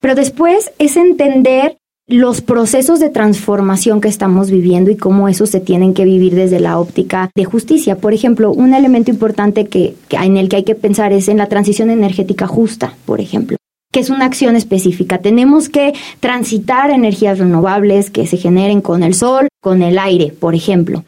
Pero 0.00 0.14
después 0.14 0.72
es 0.78 0.96
entender 0.96 1.78
los 2.06 2.42
procesos 2.42 3.00
de 3.00 3.08
transformación 3.08 4.00
que 4.00 4.08
estamos 4.08 4.50
viviendo 4.50 4.90
y 4.90 4.96
cómo 4.96 5.28
esos 5.28 5.50
se 5.50 5.60
tienen 5.60 5.94
que 5.94 6.04
vivir 6.04 6.34
desde 6.34 6.60
la 6.60 6.78
óptica 6.78 7.30
de 7.34 7.44
justicia. 7.44 7.96
Por 7.96 8.12
ejemplo, 8.12 8.52
un 8.52 8.74
elemento 8.74 9.10
importante 9.10 9.66
que, 9.66 9.94
en 10.10 10.36
el 10.36 10.48
que 10.48 10.56
hay 10.56 10.64
que 10.64 10.74
pensar 10.74 11.12
es 11.12 11.28
en 11.28 11.38
la 11.38 11.48
transición 11.48 11.90
energética 11.90 12.46
justa, 12.46 12.94
por 13.06 13.20
ejemplo 13.20 13.56
que 13.92 14.00
es 14.00 14.10
una 14.10 14.24
acción 14.24 14.56
específica. 14.56 15.18
Tenemos 15.18 15.68
que 15.68 15.94
transitar 16.18 16.90
energías 16.90 17.38
renovables 17.38 18.10
que 18.10 18.26
se 18.26 18.36
generen 18.36 18.80
con 18.80 19.04
el 19.04 19.14
sol, 19.14 19.46
con 19.62 19.82
el 19.82 20.00
aire, 20.00 20.32
por 20.32 20.56
ejemplo. 20.56 21.04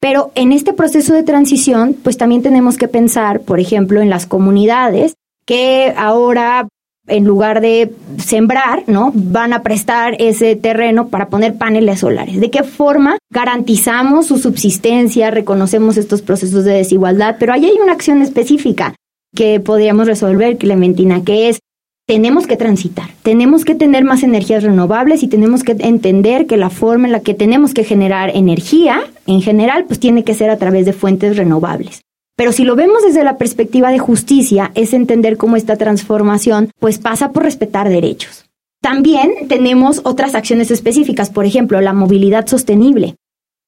Pero 0.00 0.32
en 0.34 0.50
este 0.50 0.72
proceso 0.72 1.14
de 1.14 1.22
transición, 1.22 1.94
pues 2.02 2.16
también 2.16 2.42
tenemos 2.42 2.76
que 2.76 2.88
pensar, 2.88 3.42
por 3.42 3.60
ejemplo, 3.60 4.02
en 4.02 4.10
las 4.10 4.26
comunidades 4.26 5.14
que 5.46 5.94
ahora 5.96 6.66
en 7.06 7.24
lugar 7.24 7.60
de 7.60 7.92
sembrar, 8.18 8.84
¿no? 8.86 9.12
Van 9.14 9.52
a 9.52 9.62
prestar 9.62 10.16
ese 10.18 10.56
terreno 10.56 11.08
para 11.08 11.28
poner 11.28 11.56
paneles 11.56 12.00
solares. 12.00 12.40
¿De 12.40 12.50
qué 12.50 12.62
forma 12.62 13.18
garantizamos 13.30 14.26
su 14.26 14.38
subsistencia, 14.38 15.30
reconocemos 15.30 15.96
estos 15.96 16.22
procesos 16.22 16.64
de 16.64 16.74
desigualdad? 16.74 17.36
Pero 17.38 17.52
ahí 17.52 17.66
hay 17.66 17.78
una 17.82 17.92
acción 17.92 18.22
específica 18.22 18.94
que 19.34 19.60
podríamos 19.60 20.06
resolver, 20.06 20.56
Clementina, 20.56 21.22
que 21.24 21.48
es 21.48 21.58
tenemos 22.06 22.46
que 22.46 22.58
transitar, 22.58 23.08
tenemos 23.22 23.64
que 23.64 23.74
tener 23.74 24.04
más 24.04 24.22
energías 24.22 24.62
renovables 24.62 25.22
y 25.22 25.28
tenemos 25.28 25.62
que 25.62 25.74
entender 25.78 26.46
que 26.46 26.58
la 26.58 26.68
forma 26.68 27.06
en 27.06 27.12
la 27.12 27.20
que 27.20 27.32
tenemos 27.32 27.72
que 27.72 27.82
generar 27.82 28.30
energía, 28.34 29.00
en 29.26 29.40
general, 29.40 29.86
pues 29.86 30.00
tiene 30.00 30.22
que 30.22 30.34
ser 30.34 30.50
a 30.50 30.58
través 30.58 30.84
de 30.84 30.92
fuentes 30.92 31.38
renovables. 31.38 32.03
Pero 32.36 32.50
si 32.50 32.64
lo 32.64 32.74
vemos 32.74 33.02
desde 33.02 33.22
la 33.22 33.38
perspectiva 33.38 33.90
de 33.90 33.98
justicia, 33.98 34.72
es 34.74 34.92
entender 34.92 35.36
cómo 35.36 35.56
esta 35.56 35.76
transformación 35.76 36.70
pues 36.80 36.98
pasa 36.98 37.30
por 37.30 37.44
respetar 37.44 37.88
derechos. 37.88 38.46
También 38.82 39.48
tenemos 39.48 40.00
otras 40.04 40.34
acciones 40.34 40.70
específicas, 40.70 41.30
por 41.30 41.46
ejemplo, 41.46 41.80
la 41.80 41.92
movilidad 41.92 42.46
sostenible, 42.46 43.14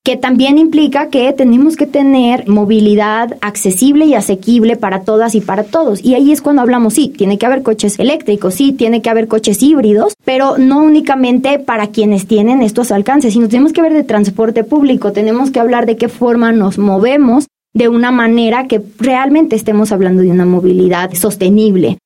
que 0.04 0.16
también 0.16 0.58
implica 0.58 1.08
que 1.08 1.32
tenemos 1.32 1.76
que 1.76 1.86
tener 1.86 2.48
movilidad 2.48 3.38
accesible 3.40 4.04
y 4.04 4.14
asequible 4.14 4.76
para 4.76 5.02
todas 5.02 5.34
y 5.34 5.40
para 5.40 5.62
todos. 5.62 6.04
Y 6.04 6.14
ahí 6.14 6.32
es 6.32 6.42
cuando 6.42 6.60
hablamos, 6.60 6.94
sí, 6.94 7.08
tiene 7.16 7.38
que 7.38 7.46
haber 7.46 7.62
coches 7.62 7.98
eléctricos, 7.98 8.54
sí, 8.54 8.72
tiene 8.72 9.00
que 9.00 9.08
haber 9.08 9.26
coches 9.26 9.62
híbridos, 9.62 10.14
pero 10.24 10.58
no 10.58 10.82
únicamente 10.82 11.60
para 11.60 11.86
quienes 11.86 12.26
tienen 12.26 12.60
estos 12.60 12.90
alcances, 12.90 13.32
sino 13.32 13.48
tenemos 13.48 13.72
que 13.72 13.82
ver 13.82 13.94
de 13.94 14.04
transporte 14.04 14.64
público, 14.64 15.12
tenemos 15.12 15.50
que 15.50 15.60
hablar 15.60 15.86
de 15.86 15.96
qué 15.96 16.08
forma 16.08 16.52
nos 16.52 16.78
movemos 16.78 17.46
de 17.76 17.90
una 17.90 18.10
manera 18.10 18.66
que 18.68 18.80
realmente 18.98 19.54
estemos 19.54 19.92
hablando 19.92 20.22
de 20.22 20.30
una 20.30 20.46
movilidad 20.46 21.12
sostenible. 21.12 21.98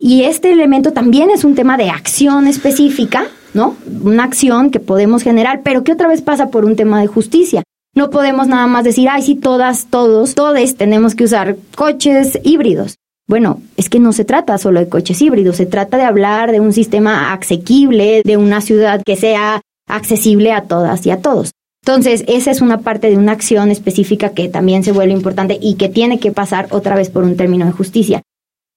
Y 0.00 0.22
este 0.22 0.50
elemento 0.50 0.94
también 0.94 1.28
es 1.28 1.44
un 1.44 1.54
tema 1.54 1.76
de 1.76 1.90
acción 1.90 2.46
específica, 2.46 3.26
¿no? 3.52 3.76
Una 4.02 4.24
acción 4.24 4.70
que 4.70 4.80
podemos 4.80 5.22
generar, 5.22 5.60
pero 5.62 5.84
que 5.84 5.92
otra 5.92 6.08
vez 6.08 6.22
pasa 6.22 6.48
por 6.48 6.64
un 6.64 6.76
tema 6.76 7.02
de 7.02 7.08
justicia. 7.08 7.62
No 7.94 8.08
podemos 8.08 8.48
nada 8.48 8.66
más 8.68 8.84
decir, 8.84 9.10
ay, 9.10 9.20
sí, 9.20 9.34
todas, 9.34 9.88
todos, 9.90 10.34
todos 10.34 10.76
tenemos 10.76 11.14
que 11.14 11.24
usar 11.24 11.56
coches 11.76 12.38
híbridos. 12.42 12.94
Bueno, 13.26 13.60
es 13.76 13.90
que 13.90 13.98
no 13.98 14.14
se 14.14 14.24
trata 14.24 14.56
solo 14.56 14.80
de 14.80 14.88
coches 14.88 15.20
híbridos, 15.20 15.56
se 15.56 15.66
trata 15.66 15.98
de 15.98 16.04
hablar 16.04 16.52
de 16.52 16.60
un 16.60 16.72
sistema 16.72 17.34
asequible, 17.34 18.22
de 18.24 18.38
una 18.38 18.62
ciudad 18.62 19.02
que 19.04 19.16
sea 19.16 19.60
accesible 19.86 20.52
a 20.52 20.62
todas 20.62 21.04
y 21.04 21.10
a 21.10 21.20
todos. 21.20 21.50
Entonces, 21.88 22.22
esa 22.28 22.50
es 22.50 22.60
una 22.60 22.80
parte 22.80 23.08
de 23.08 23.16
una 23.16 23.32
acción 23.32 23.70
específica 23.70 24.34
que 24.34 24.50
también 24.50 24.84
se 24.84 24.92
vuelve 24.92 25.14
importante 25.14 25.58
y 25.58 25.76
que 25.76 25.88
tiene 25.88 26.20
que 26.20 26.32
pasar 26.32 26.66
otra 26.68 26.94
vez 26.94 27.08
por 27.08 27.24
un 27.24 27.34
término 27.34 27.64
de 27.64 27.72
justicia. 27.72 28.20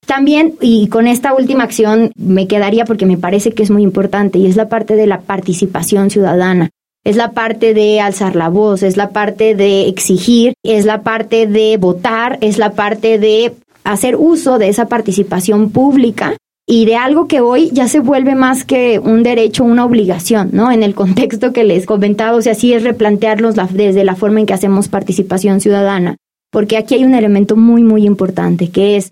También, 0.08 0.56
y 0.62 0.88
con 0.88 1.08
esta 1.08 1.34
última 1.34 1.66
acción 1.66 2.14
me 2.16 2.48
quedaría 2.48 2.86
porque 2.86 3.06
me 3.06 3.18
parece 3.18 3.52
que 3.52 3.64
es 3.64 3.70
muy 3.70 3.84
importante, 3.84 4.40
y 4.40 4.46
es 4.46 4.56
la 4.56 4.70
parte 4.70 4.96
de 4.96 5.08
la 5.08 5.20
participación 5.20 6.10
ciudadana. 6.10 6.70
Es 7.04 7.18
la 7.18 7.32
parte 7.32 7.74
de 7.74 8.00
alzar 8.00 8.38
la 8.38 8.48
voz, 8.48 8.82
es 8.82 8.96
la 8.96 9.10
parte 9.10 9.56
de 9.56 9.90
exigir, 9.90 10.54
es 10.64 10.86
la 10.86 11.02
parte 11.02 11.48
de 11.48 11.76
votar, 11.76 12.38
es 12.40 12.58
la 12.58 12.72
parte 12.72 13.20
de 13.20 13.52
hacer 13.84 14.16
uso 14.16 14.58
de 14.58 14.70
esa 14.70 14.88
participación 14.88 15.72
pública 15.72 16.38
y 16.72 16.86
de 16.86 16.96
algo 16.96 17.28
que 17.28 17.42
hoy 17.42 17.70
ya 17.74 17.90
se 17.90 18.00
vuelve 18.00 18.34
más 18.34 18.64
que 18.64 18.98
un 18.98 19.24
derecho, 19.24 19.66
una 19.66 19.84
obligación, 19.84 20.52
¿no? 20.54 20.72
En 20.72 20.84
el 20.84 20.96
contexto 20.96 21.52
que 21.52 21.66
les 21.66 21.86
comentaba, 21.86 22.38
o 22.38 22.42
sea, 22.42 22.56
sí 22.56 22.72
es 22.72 22.82
replantearlos 22.82 23.56
desde 23.74 24.06
la 24.06 24.16
forma 24.16 24.40
en 24.40 24.46
que 24.46 24.54
hacemos 24.54 24.88
participación 24.88 25.60
ciudadana, 25.60 26.16
porque 26.50 26.78
aquí 26.78 26.96
hay 26.96 27.04
un 27.04 27.14
elemento 27.14 27.58
muy, 27.58 27.84
muy 27.84 28.06
importante, 28.06 28.70
que 28.70 28.96
es 28.96 29.12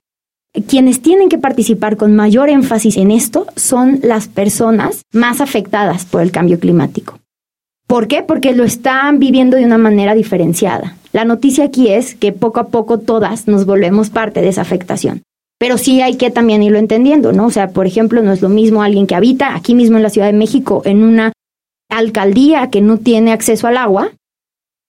quienes 0.68 1.02
tienen 1.02 1.28
que 1.28 1.38
participar 1.38 1.98
con 1.98 2.16
mayor 2.16 2.48
énfasis 2.48 2.96
en 2.96 3.12
esto 3.12 3.46
son 3.58 4.00
las 4.04 4.30
personas 4.30 5.02
más 5.12 5.42
afectadas 5.42 6.06
por 6.06 6.22
el 6.22 6.32
cambio 6.32 6.62
climático. 6.62 7.20
¿Por 7.88 8.08
qué? 8.08 8.24
Porque 8.24 8.54
lo 8.54 8.64
están 8.64 9.20
viviendo 9.20 9.58
de 9.58 9.66
una 9.66 9.78
manera 9.78 10.16
diferenciada. 10.16 10.96
La 11.12 11.26
noticia 11.26 11.66
aquí 11.66 11.90
es 11.90 12.16
que 12.16 12.32
poco 12.32 12.62
a 12.62 12.68
poco 12.70 13.00
todas 13.00 13.50
nos 13.50 13.66
volvemos 13.66 14.10
parte 14.10 14.40
de 14.40 14.48
esa 14.48 14.62
afectación. 14.62 15.24
Pero 15.60 15.78
sí 15.78 16.02
hay 16.02 16.16
que 16.16 16.32
también 16.32 16.64
irlo 16.64 16.80
entendiendo, 16.80 17.34
¿no? 17.34 17.48
O 17.48 17.52
sea, 17.52 17.70
por 17.70 17.86
ejemplo, 17.86 18.24
no 18.24 18.32
es 18.32 18.42
lo 18.42 18.50
mismo 18.50 18.82
alguien 18.82 19.06
que 19.06 19.16
habita 19.16 19.56
aquí 19.56 19.76
mismo 19.76 19.98
en 19.98 20.04
la 20.04 20.10
Ciudad 20.10 20.28
de 20.28 20.34
México 20.34 20.82
en 20.86 21.04
una 21.04 21.34
alcaldía 21.90 22.70
que 22.70 22.82
no 22.82 22.98
tiene 22.98 23.34
acceso 23.34 23.68
al 23.68 23.78
agua 23.78 24.12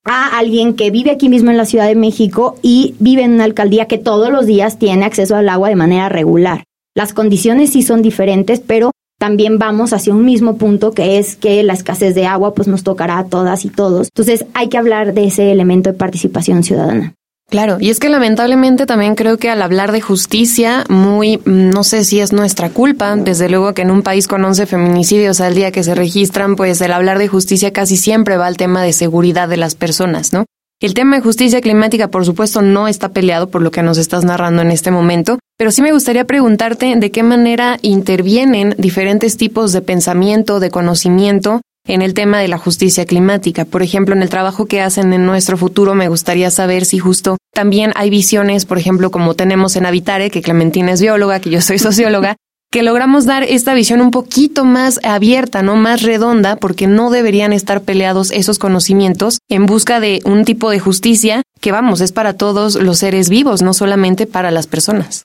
a 0.04 0.38
alguien 0.38 0.74
que 0.74 0.90
vive 0.90 1.10
aquí 1.10 1.28
mismo 1.28 1.50
en 1.50 1.56
la 1.56 1.66
Ciudad 1.66 1.86
de 1.86 1.96
México 1.96 2.56
y 2.62 2.94
vive 3.00 3.22
en 3.22 3.32
una 3.32 3.44
alcaldía 3.44 3.86
que 3.86 3.98
todos 3.98 4.30
los 4.30 4.46
días 4.46 4.78
tiene 4.78 5.04
acceso 5.04 5.36
al 5.36 5.48
agua 5.48 5.68
de 5.68 5.76
manera 5.76 6.08
regular. 6.08 6.64
Las 6.94 7.12
condiciones 7.12 7.70
sí 7.70 7.82
son 7.82 8.00
diferentes, 8.00 8.60
pero 8.60 8.92
también 9.18 9.58
vamos 9.58 9.92
hacia 9.92 10.14
un 10.14 10.24
mismo 10.24 10.56
punto 10.56 10.92
que 10.92 11.18
es 11.18 11.36
que 11.36 11.62
la 11.62 11.74
escasez 11.74 12.14
de 12.14 12.26
agua 12.26 12.54
pues 12.54 12.68
nos 12.68 12.82
tocará 12.82 13.18
a 13.18 13.26
todas 13.26 13.64
y 13.64 13.68
todos. 13.68 14.08
Entonces 14.08 14.46
hay 14.54 14.68
que 14.68 14.78
hablar 14.78 15.12
de 15.14 15.26
ese 15.26 15.52
elemento 15.52 15.92
de 15.92 15.98
participación 15.98 16.62
ciudadana. 16.62 17.14
Claro, 17.50 17.78
y 17.80 17.90
es 17.90 17.98
que 17.98 18.08
lamentablemente 18.08 18.86
también 18.86 19.16
creo 19.16 19.36
que 19.36 19.50
al 19.50 19.60
hablar 19.60 19.90
de 19.90 20.00
justicia, 20.00 20.84
muy, 20.88 21.40
no 21.44 21.82
sé 21.82 22.04
si 22.04 22.20
es 22.20 22.32
nuestra 22.32 22.70
culpa, 22.70 23.16
desde 23.16 23.48
luego 23.48 23.74
que 23.74 23.82
en 23.82 23.90
un 23.90 24.02
país 24.02 24.28
con 24.28 24.44
11 24.44 24.66
feminicidios 24.66 25.40
al 25.40 25.56
día 25.56 25.72
que 25.72 25.82
se 25.82 25.96
registran, 25.96 26.54
pues 26.54 26.80
el 26.80 26.92
hablar 26.92 27.18
de 27.18 27.26
justicia 27.26 27.72
casi 27.72 27.96
siempre 27.96 28.36
va 28.36 28.46
al 28.46 28.56
tema 28.56 28.84
de 28.84 28.92
seguridad 28.92 29.48
de 29.48 29.56
las 29.56 29.74
personas, 29.74 30.32
¿no? 30.32 30.44
El 30.80 30.94
tema 30.94 31.16
de 31.16 31.22
justicia 31.22 31.60
climática, 31.60 32.08
por 32.08 32.24
supuesto, 32.24 32.62
no 32.62 32.86
está 32.86 33.08
peleado 33.08 33.50
por 33.50 33.62
lo 33.62 33.72
que 33.72 33.82
nos 33.82 33.98
estás 33.98 34.24
narrando 34.24 34.62
en 34.62 34.70
este 34.70 34.92
momento, 34.92 35.40
pero 35.58 35.72
sí 35.72 35.82
me 35.82 35.92
gustaría 35.92 36.24
preguntarte 36.26 36.94
de 36.96 37.10
qué 37.10 37.24
manera 37.24 37.78
intervienen 37.82 38.76
diferentes 38.78 39.36
tipos 39.36 39.72
de 39.72 39.82
pensamiento, 39.82 40.60
de 40.60 40.70
conocimiento 40.70 41.62
en 41.86 42.02
el 42.02 42.14
tema 42.14 42.38
de 42.38 42.48
la 42.48 42.58
justicia 42.58 43.04
climática. 43.06 43.64
Por 43.64 43.82
ejemplo, 43.82 44.14
en 44.14 44.22
el 44.22 44.28
trabajo 44.28 44.66
que 44.66 44.80
hacen 44.80 45.12
en 45.12 45.26
nuestro 45.26 45.56
futuro, 45.56 45.94
me 45.94 46.08
gustaría 46.08 46.50
saber 46.50 46.84
si 46.84 46.98
justo 46.98 47.36
también 47.52 47.92
hay 47.96 48.10
visiones, 48.10 48.66
por 48.66 48.78
ejemplo, 48.78 49.10
como 49.10 49.34
tenemos 49.34 49.76
en 49.76 49.86
Habitare, 49.86 50.30
que 50.30 50.42
Clementina 50.42 50.92
es 50.92 51.00
bióloga, 51.00 51.40
que 51.40 51.50
yo 51.50 51.60
soy 51.60 51.78
socióloga, 51.80 52.36
que 52.70 52.84
logramos 52.84 53.26
dar 53.26 53.42
esta 53.42 53.74
visión 53.74 54.00
un 54.00 54.12
poquito 54.12 54.64
más 54.64 55.00
abierta, 55.02 55.62
no 55.62 55.74
más 55.74 56.02
redonda, 56.02 56.56
porque 56.56 56.86
no 56.86 57.10
deberían 57.10 57.52
estar 57.52 57.82
peleados 57.82 58.30
esos 58.30 58.60
conocimientos 58.60 59.40
en 59.48 59.66
busca 59.66 59.98
de 59.98 60.20
un 60.24 60.44
tipo 60.44 60.70
de 60.70 60.78
justicia 60.78 61.42
que, 61.60 61.72
vamos, 61.72 62.00
es 62.00 62.12
para 62.12 62.34
todos 62.34 62.76
los 62.76 62.98
seres 62.98 63.28
vivos, 63.28 63.62
no 63.62 63.74
solamente 63.74 64.26
para 64.26 64.52
las 64.52 64.68
personas. 64.68 65.24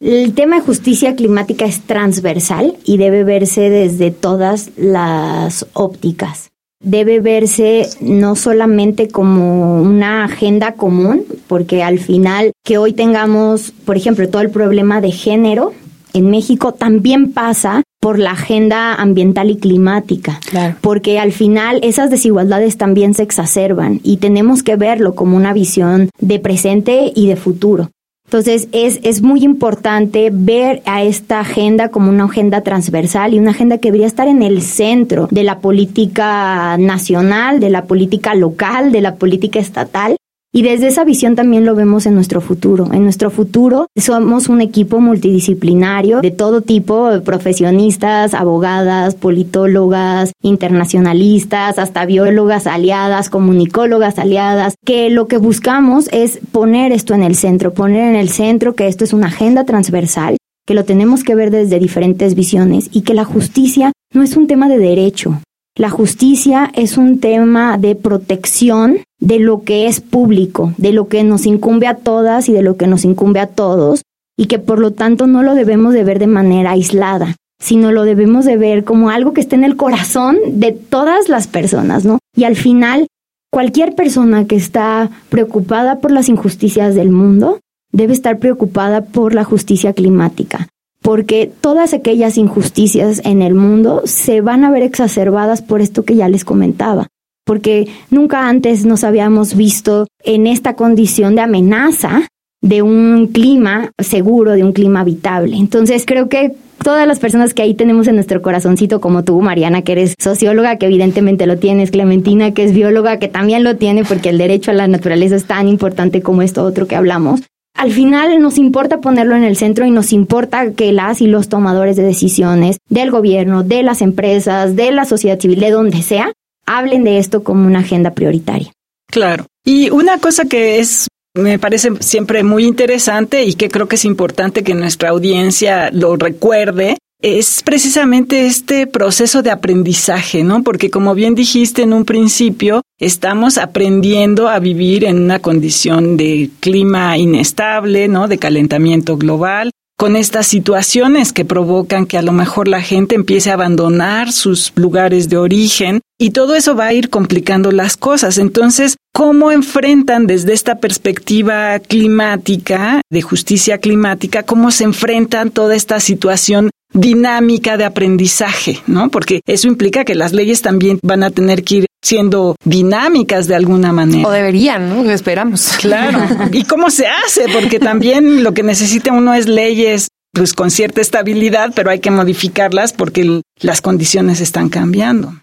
El 0.00 0.32
tema 0.34 0.56
de 0.56 0.62
justicia 0.62 1.16
climática 1.16 1.64
es 1.64 1.80
transversal 1.80 2.76
y 2.84 2.98
debe 2.98 3.24
verse 3.24 3.68
desde 3.68 4.12
todas 4.12 4.70
las 4.76 5.66
ópticas. 5.72 6.50
Debe 6.80 7.18
verse 7.18 7.88
no 8.00 8.36
solamente 8.36 9.08
como 9.08 9.82
una 9.82 10.22
agenda 10.22 10.74
común, 10.74 11.24
porque 11.48 11.82
al 11.82 11.98
final 11.98 12.52
que 12.64 12.78
hoy 12.78 12.92
tengamos, 12.92 13.72
por 13.84 13.96
ejemplo, 13.96 14.28
todo 14.28 14.42
el 14.42 14.50
problema 14.50 15.00
de 15.00 15.10
género 15.10 15.72
en 16.12 16.30
México 16.30 16.72
también 16.74 17.32
pasa 17.32 17.82
por 18.00 18.20
la 18.20 18.30
agenda 18.30 18.94
ambiental 18.94 19.50
y 19.50 19.56
climática, 19.56 20.38
porque 20.80 21.18
al 21.18 21.32
final 21.32 21.80
esas 21.82 22.08
desigualdades 22.08 22.76
también 22.76 23.14
se 23.14 23.24
exacerban 23.24 24.00
y 24.04 24.18
tenemos 24.18 24.62
que 24.62 24.76
verlo 24.76 25.16
como 25.16 25.36
una 25.36 25.52
visión 25.52 26.08
de 26.20 26.38
presente 26.38 27.12
y 27.12 27.26
de 27.26 27.34
futuro. 27.34 27.90
Entonces 28.28 28.68
es, 28.72 29.00
es 29.04 29.22
muy 29.22 29.42
importante 29.42 30.28
ver 30.30 30.82
a 30.84 31.02
esta 31.02 31.40
agenda 31.40 31.88
como 31.88 32.10
una 32.10 32.24
agenda 32.24 32.60
transversal 32.60 33.32
y 33.32 33.38
una 33.38 33.52
agenda 33.52 33.78
que 33.78 33.88
debería 33.88 34.06
estar 34.06 34.28
en 34.28 34.42
el 34.42 34.60
centro 34.60 35.28
de 35.30 35.44
la 35.44 35.60
política 35.60 36.76
nacional, 36.76 37.58
de 37.58 37.70
la 37.70 37.84
política 37.84 38.34
local, 38.34 38.92
de 38.92 39.00
la 39.00 39.14
política 39.14 39.60
estatal 39.60 40.17
y 40.58 40.62
desde 40.62 40.88
esa 40.88 41.04
visión 41.04 41.36
también 41.36 41.64
lo 41.64 41.76
vemos 41.76 42.04
en 42.06 42.16
nuestro 42.16 42.40
futuro. 42.40 42.92
En 42.92 43.04
nuestro 43.04 43.30
futuro 43.30 43.86
somos 43.94 44.48
un 44.48 44.60
equipo 44.60 44.98
multidisciplinario 44.98 46.20
de 46.20 46.32
todo 46.32 46.62
tipo, 46.62 47.10
profesionistas, 47.24 48.34
abogadas, 48.34 49.14
politólogas, 49.14 50.32
internacionalistas, 50.42 51.78
hasta 51.78 52.06
biólogas 52.06 52.66
aliadas, 52.66 53.30
comunicólogas 53.30 54.18
aliadas, 54.18 54.74
que 54.84 55.10
lo 55.10 55.28
que 55.28 55.36
buscamos 55.36 56.08
es 56.10 56.40
poner 56.50 56.90
esto 56.90 57.14
en 57.14 57.22
el 57.22 57.36
centro, 57.36 57.72
poner 57.72 58.08
en 58.08 58.16
el 58.16 58.28
centro 58.28 58.74
que 58.74 58.88
esto 58.88 59.04
es 59.04 59.12
una 59.12 59.28
agenda 59.28 59.62
transversal, 59.62 60.38
que 60.66 60.74
lo 60.74 60.84
tenemos 60.84 61.22
que 61.22 61.36
ver 61.36 61.52
desde 61.52 61.78
diferentes 61.78 62.34
visiones 62.34 62.90
y 62.92 63.02
que 63.02 63.14
la 63.14 63.24
justicia 63.24 63.92
no 64.12 64.24
es 64.24 64.36
un 64.36 64.48
tema 64.48 64.68
de 64.68 64.78
derecho, 64.78 65.40
la 65.76 65.90
justicia 65.90 66.72
es 66.74 66.98
un 66.98 67.20
tema 67.20 67.78
de 67.78 67.94
protección 67.94 69.04
de 69.20 69.38
lo 69.38 69.62
que 69.62 69.86
es 69.86 70.00
público, 70.00 70.72
de 70.76 70.92
lo 70.92 71.08
que 71.08 71.24
nos 71.24 71.46
incumbe 71.46 71.86
a 71.86 71.96
todas 71.96 72.48
y 72.48 72.52
de 72.52 72.62
lo 72.62 72.76
que 72.76 72.86
nos 72.86 73.04
incumbe 73.04 73.40
a 73.40 73.46
todos, 73.46 74.02
y 74.36 74.46
que 74.46 74.58
por 74.58 74.78
lo 74.78 74.92
tanto 74.92 75.26
no 75.26 75.42
lo 75.42 75.54
debemos 75.54 75.92
de 75.94 76.04
ver 76.04 76.18
de 76.18 76.28
manera 76.28 76.70
aislada, 76.70 77.34
sino 77.60 77.90
lo 77.90 78.04
debemos 78.04 78.44
de 78.44 78.56
ver 78.56 78.84
como 78.84 79.10
algo 79.10 79.32
que 79.32 79.40
está 79.40 79.56
en 79.56 79.64
el 79.64 79.76
corazón 79.76 80.38
de 80.46 80.72
todas 80.72 81.28
las 81.28 81.48
personas, 81.48 82.04
¿no? 82.04 82.18
Y 82.36 82.44
al 82.44 82.54
final, 82.54 83.08
cualquier 83.50 83.94
persona 83.94 84.46
que 84.46 84.56
está 84.56 85.10
preocupada 85.28 85.98
por 85.98 86.12
las 86.12 86.28
injusticias 86.28 86.94
del 86.94 87.10
mundo 87.10 87.58
debe 87.92 88.12
estar 88.12 88.38
preocupada 88.38 89.06
por 89.06 89.34
la 89.34 89.42
justicia 89.42 89.92
climática, 89.92 90.68
porque 91.02 91.50
todas 91.60 91.92
aquellas 91.92 92.38
injusticias 92.38 93.20
en 93.24 93.42
el 93.42 93.54
mundo 93.54 94.02
se 94.04 94.40
van 94.40 94.64
a 94.64 94.70
ver 94.70 94.84
exacerbadas 94.84 95.62
por 95.62 95.80
esto 95.80 96.04
que 96.04 96.14
ya 96.14 96.28
les 96.28 96.44
comentaba, 96.44 97.08
porque 97.48 97.88
nunca 98.10 98.46
antes 98.46 98.84
nos 98.84 99.04
habíamos 99.04 99.56
visto 99.56 100.06
en 100.22 100.46
esta 100.46 100.74
condición 100.74 101.34
de 101.34 101.40
amenaza 101.40 102.28
de 102.60 102.82
un 102.82 103.28
clima 103.28 103.90
seguro, 103.98 104.52
de 104.52 104.64
un 104.64 104.72
clima 104.72 105.00
habitable. 105.00 105.56
Entonces 105.56 106.04
creo 106.06 106.28
que 106.28 106.52
todas 106.84 107.08
las 107.08 107.20
personas 107.20 107.54
que 107.54 107.62
ahí 107.62 107.72
tenemos 107.72 108.06
en 108.06 108.16
nuestro 108.16 108.42
corazoncito, 108.42 109.00
como 109.00 109.24
tú, 109.24 109.40
Mariana, 109.40 109.80
que 109.80 109.92
eres 109.92 110.14
socióloga, 110.18 110.76
que 110.76 110.84
evidentemente 110.84 111.46
lo 111.46 111.56
tienes, 111.56 111.90
Clementina, 111.90 112.52
que 112.52 112.64
es 112.64 112.74
bióloga, 112.74 113.18
que 113.18 113.28
también 113.28 113.64
lo 113.64 113.76
tiene, 113.76 114.04
porque 114.04 114.28
el 114.28 114.36
derecho 114.36 114.70
a 114.70 114.74
la 114.74 114.86
naturaleza 114.86 115.34
es 115.36 115.46
tan 115.46 115.68
importante 115.68 116.20
como 116.20 116.42
esto 116.42 116.62
otro 116.64 116.86
que 116.86 116.96
hablamos 116.96 117.40
al 117.78 117.92
final 117.92 118.42
nos 118.42 118.58
importa 118.58 119.00
ponerlo 119.00 119.36
en 119.36 119.44
el 119.44 119.56
centro 119.56 119.86
y 119.86 119.92
nos 119.92 120.12
importa 120.12 120.72
que 120.72 120.90
las 120.90 121.20
y 121.22 121.28
los 121.28 121.48
tomadores 121.48 121.94
de 121.94 122.02
decisiones 122.02 122.78
del 122.88 123.12
gobierno, 123.12 123.62
de 123.62 123.84
las 123.84 124.02
empresas, 124.02 124.74
de 124.74 124.90
la 124.90 125.04
sociedad 125.04 125.38
civil, 125.38 125.60
de 125.60 125.70
donde 125.70 126.02
sea, 126.02 126.32
hablen 126.68 127.04
de 127.04 127.18
esto 127.18 127.42
como 127.42 127.66
una 127.66 127.80
agenda 127.80 128.12
prioritaria. 128.12 128.72
Claro. 129.10 129.46
Y 129.64 129.90
una 129.90 130.18
cosa 130.18 130.44
que 130.44 130.78
es 130.78 131.08
me 131.34 131.58
parece 131.58 131.92
siempre 132.00 132.42
muy 132.42 132.64
interesante 132.64 133.44
y 133.44 133.54
que 133.54 133.68
creo 133.68 133.86
que 133.88 133.96
es 133.96 134.04
importante 134.04 134.62
que 134.62 134.74
nuestra 134.74 135.10
audiencia 135.10 135.90
lo 135.92 136.16
recuerde 136.16 136.96
es 137.20 137.62
precisamente 137.64 138.46
este 138.46 138.86
proceso 138.86 139.42
de 139.42 139.50
aprendizaje, 139.50 140.44
¿no? 140.44 140.62
Porque 140.62 140.88
como 140.88 141.14
bien 141.14 141.34
dijiste 141.34 141.82
en 141.82 141.92
un 141.92 142.04
principio, 142.04 142.82
estamos 142.98 143.58
aprendiendo 143.58 144.48
a 144.48 144.60
vivir 144.60 145.04
en 145.04 145.22
una 145.22 145.40
condición 145.40 146.16
de 146.16 146.50
clima 146.60 147.16
inestable, 147.18 148.06
¿no? 148.06 148.28
De 148.28 148.38
calentamiento 148.38 149.16
global, 149.16 149.72
con 149.96 150.14
estas 150.14 150.46
situaciones 150.46 151.32
que 151.32 151.44
provocan 151.44 152.06
que 152.06 152.18
a 152.18 152.22
lo 152.22 152.32
mejor 152.32 152.68
la 152.68 152.82
gente 152.82 153.16
empiece 153.16 153.50
a 153.50 153.54
abandonar 153.54 154.30
sus 154.30 154.72
lugares 154.76 155.28
de 155.28 155.38
origen 155.38 156.00
y 156.18 156.30
todo 156.30 156.56
eso 156.56 156.74
va 156.74 156.86
a 156.86 156.92
ir 156.92 157.10
complicando 157.10 157.70
las 157.70 157.96
cosas. 157.96 158.38
Entonces, 158.38 158.96
¿cómo 159.12 159.52
enfrentan 159.52 160.26
desde 160.26 160.52
esta 160.52 160.78
perspectiva 160.80 161.78
climática, 161.78 163.00
de 163.08 163.22
justicia 163.22 163.78
climática, 163.78 164.42
cómo 164.42 164.70
se 164.72 164.84
enfrentan 164.84 165.50
toda 165.50 165.76
esta 165.76 166.00
situación 166.00 166.70
dinámica 166.92 167.76
de 167.76 167.84
aprendizaje, 167.84 168.80
¿no? 168.86 169.10
Porque 169.10 169.42
eso 169.46 169.68
implica 169.68 170.04
que 170.04 170.14
las 170.14 170.32
leyes 170.32 170.62
también 170.62 170.98
van 171.02 171.22
a 171.22 171.30
tener 171.30 171.62
que 171.62 171.74
ir 171.76 171.86
siendo 172.02 172.56
dinámicas 172.64 173.46
de 173.46 173.54
alguna 173.54 173.92
manera. 173.92 174.26
O 174.26 174.30
deberían, 174.30 174.88
¿no? 174.88 175.10
Esperamos. 175.10 175.76
Claro. 175.78 176.20
¿Y 176.52 176.64
cómo 176.64 176.90
se 176.90 177.06
hace? 177.06 177.46
Porque 177.52 177.78
también 177.78 178.42
lo 178.42 178.54
que 178.54 178.62
necesita 178.62 179.12
uno 179.12 179.34
es 179.34 179.46
leyes 179.46 180.08
pues 180.32 180.54
con 180.54 180.70
cierta 180.70 181.00
estabilidad, 181.00 181.72
pero 181.74 181.90
hay 181.90 182.00
que 182.00 182.10
modificarlas 182.10 182.92
porque 182.92 183.42
las 183.60 183.80
condiciones 183.80 184.40
están 184.40 184.68
cambiando. 184.68 185.34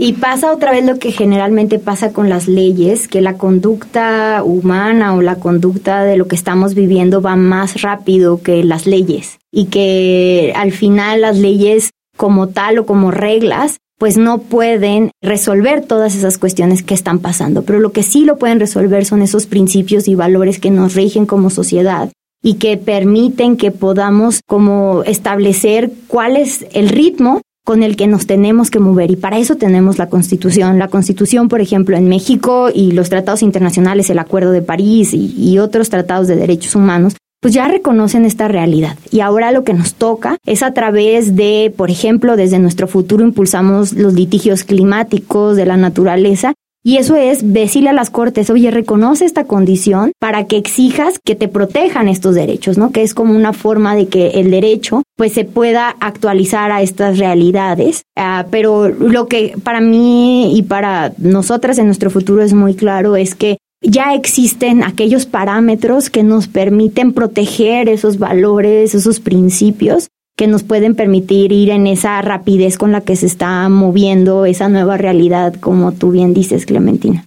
Y 0.00 0.12
pasa 0.12 0.52
otra 0.52 0.70
vez 0.70 0.84
lo 0.84 1.00
que 1.00 1.10
generalmente 1.10 1.80
pasa 1.80 2.12
con 2.12 2.28
las 2.28 2.46
leyes, 2.46 3.08
que 3.08 3.20
la 3.20 3.36
conducta 3.36 4.44
humana 4.44 5.14
o 5.14 5.22
la 5.22 5.40
conducta 5.40 6.04
de 6.04 6.16
lo 6.16 6.28
que 6.28 6.36
estamos 6.36 6.76
viviendo 6.76 7.20
va 7.20 7.34
más 7.34 7.82
rápido 7.82 8.40
que 8.40 8.62
las 8.62 8.86
leyes. 8.86 9.38
Y 9.50 9.66
que 9.66 10.52
al 10.54 10.70
final 10.70 11.22
las 11.22 11.36
leyes 11.36 11.90
como 12.16 12.48
tal 12.48 12.78
o 12.78 12.86
como 12.86 13.10
reglas 13.10 13.78
pues 13.98 14.16
no 14.16 14.38
pueden 14.38 15.10
resolver 15.20 15.84
todas 15.84 16.14
esas 16.14 16.38
cuestiones 16.38 16.84
que 16.84 16.94
están 16.94 17.18
pasando, 17.18 17.62
pero 17.64 17.80
lo 17.80 17.90
que 17.90 18.04
sí 18.04 18.24
lo 18.24 18.38
pueden 18.38 18.60
resolver 18.60 19.04
son 19.04 19.22
esos 19.22 19.46
principios 19.46 20.06
y 20.06 20.14
valores 20.14 20.60
que 20.60 20.70
nos 20.70 20.94
rigen 20.94 21.26
como 21.26 21.50
sociedad 21.50 22.12
y 22.40 22.54
que 22.54 22.76
permiten 22.76 23.56
que 23.56 23.72
podamos 23.72 24.40
como 24.46 25.02
establecer 25.02 25.90
cuál 26.06 26.36
es 26.36 26.64
el 26.72 26.88
ritmo 26.88 27.40
con 27.68 27.82
el 27.82 27.96
que 27.96 28.06
nos 28.06 28.26
tenemos 28.26 28.70
que 28.70 28.78
mover 28.78 29.10
y 29.10 29.16
para 29.16 29.36
eso 29.36 29.56
tenemos 29.56 29.98
la 29.98 30.08
Constitución. 30.08 30.78
La 30.78 30.88
Constitución, 30.88 31.50
por 31.50 31.60
ejemplo, 31.60 31.98
en 31.98 32.08
México 32.08 32.70
y 32.74 32.92
los 32.92 33.10
tratados 33.10 33.42
internacionales, 33.42 34.08
el 34.08 34.18
Acuerdo 34.18 34.52
de 34.52 34.62
París 34.62 35.10
y, 35.12 35.58
otros 35.58 35.90
tratados 35.90 36.28
de 36.28 36.36
derechos 36.36 36.74
humanos, 36.74 37.16
pues 37.42 37.52
ya 37.52 37.68
reconocen 37.68 38.24
esta 38.24 38.48
realidad. 38.48 38.96
Y 39.10 39.20
ahora 39.20 39.52
lo 39.52 39.64
que 39.64 39.74
nos 39.74 39.92
toca 39.92 40.38
es 40.46 40.62
a 40.62 40.72
través 40.72 41.36
de, 41.36 41.70
por 41.76 41.90
ejemplo, 41.90 42.36
desde 42.36 42.58
nuestro 42.58 42.88
futuro 42.88 43.22
impulsamos 43.22 43.92
los 43.92 44.14
litigios 44.14 44.64
climáticos 44.64 45.54
de 45.54 45.66
la 45.66 45.76
naturaleza 45.76 46.54
y 46.88 46.96
eso 46.96 47.16
es 47.16 47.52
decirle 47.52 47.90
a 47.90 47.92
las 47.92 48.08
cortes, 48.08 48.48
oye, 48.48 48.70
reconoce 48.70 49.26
esta 49.26 49.44
condición 49.44 50.12
para 50.18 50.46
que 50.46 50.56
exijas 50.56 51.18
que 51.22 51.34
te 51.34 51.46
protejan 51.46 52.08
estos 52.08 52.34
derechos, 52.34 52.78
¿no? 52.78 52.92
Que 52.92 53.02
es 53.02 53.12
como 53.12 53.36
una 53.36 53.52
forma 53.52 53.94
de 53.94 54.08
que 54.08 54.28
el 54.40 54.50
derecho 54.50 55.02
pues 55.14 55.34
se 55.34 55.44
pueda 55.44 55.90
actualizar 56.00 56.72
a 56.72 56.80
estas 56.80 57.18
realidades. 57.18 58.04
Ah, 58.16 58.46
pero 58.50 58.88
lo 58.88 59.26
que 59.26 59.52
para 59.62 59.82
mí 59.82 60.56
y 60.56 60.62
para 60.62 61.12
nosotras 61.18 61.76
en 61.76 61.84
nuestro 61.84 62.08
futuro 62.08 62.42
es 62.42 62.54
muy 62.54 62.72
claro 62.72 63.16
es 63.16 63.34
que 63.34 63.58
ya 63.82 64.14
existen 64.14 64.82
aquellos 64.82 65.26
parámetros 65.26 66.08
que 66.08 66.22
nos 66.22 66.48
permiten 66.48 67.12
proteger 67.12 67.90
esos 67.90 68.18
valores, 68.18 68.94
esos 68.94 69.20
principios 69.20 70.08
que 70.38 70.46
nos 70.46 70.62
pueden 70.62 70.94
permitir 70.94 71.50
ir 71.50 71.70
en 71.70 71.88
esa 71.88 72.22
rapidez 72.22 72.78
con 72.78 72.92
la 72.92 73.00
que 73.00 73.16
se 73.16 73.26
está 73.26 73.68
moviendo 73.68 74.46
esa 74.46 74.68
nueva 74.68 74.96
realidad, 74.96 75.54
como 75.58 75.90
tú 75.90 76.12
bien 76.12 76.32
dices, 76.32 76.64
Clementina. 76.64 77.26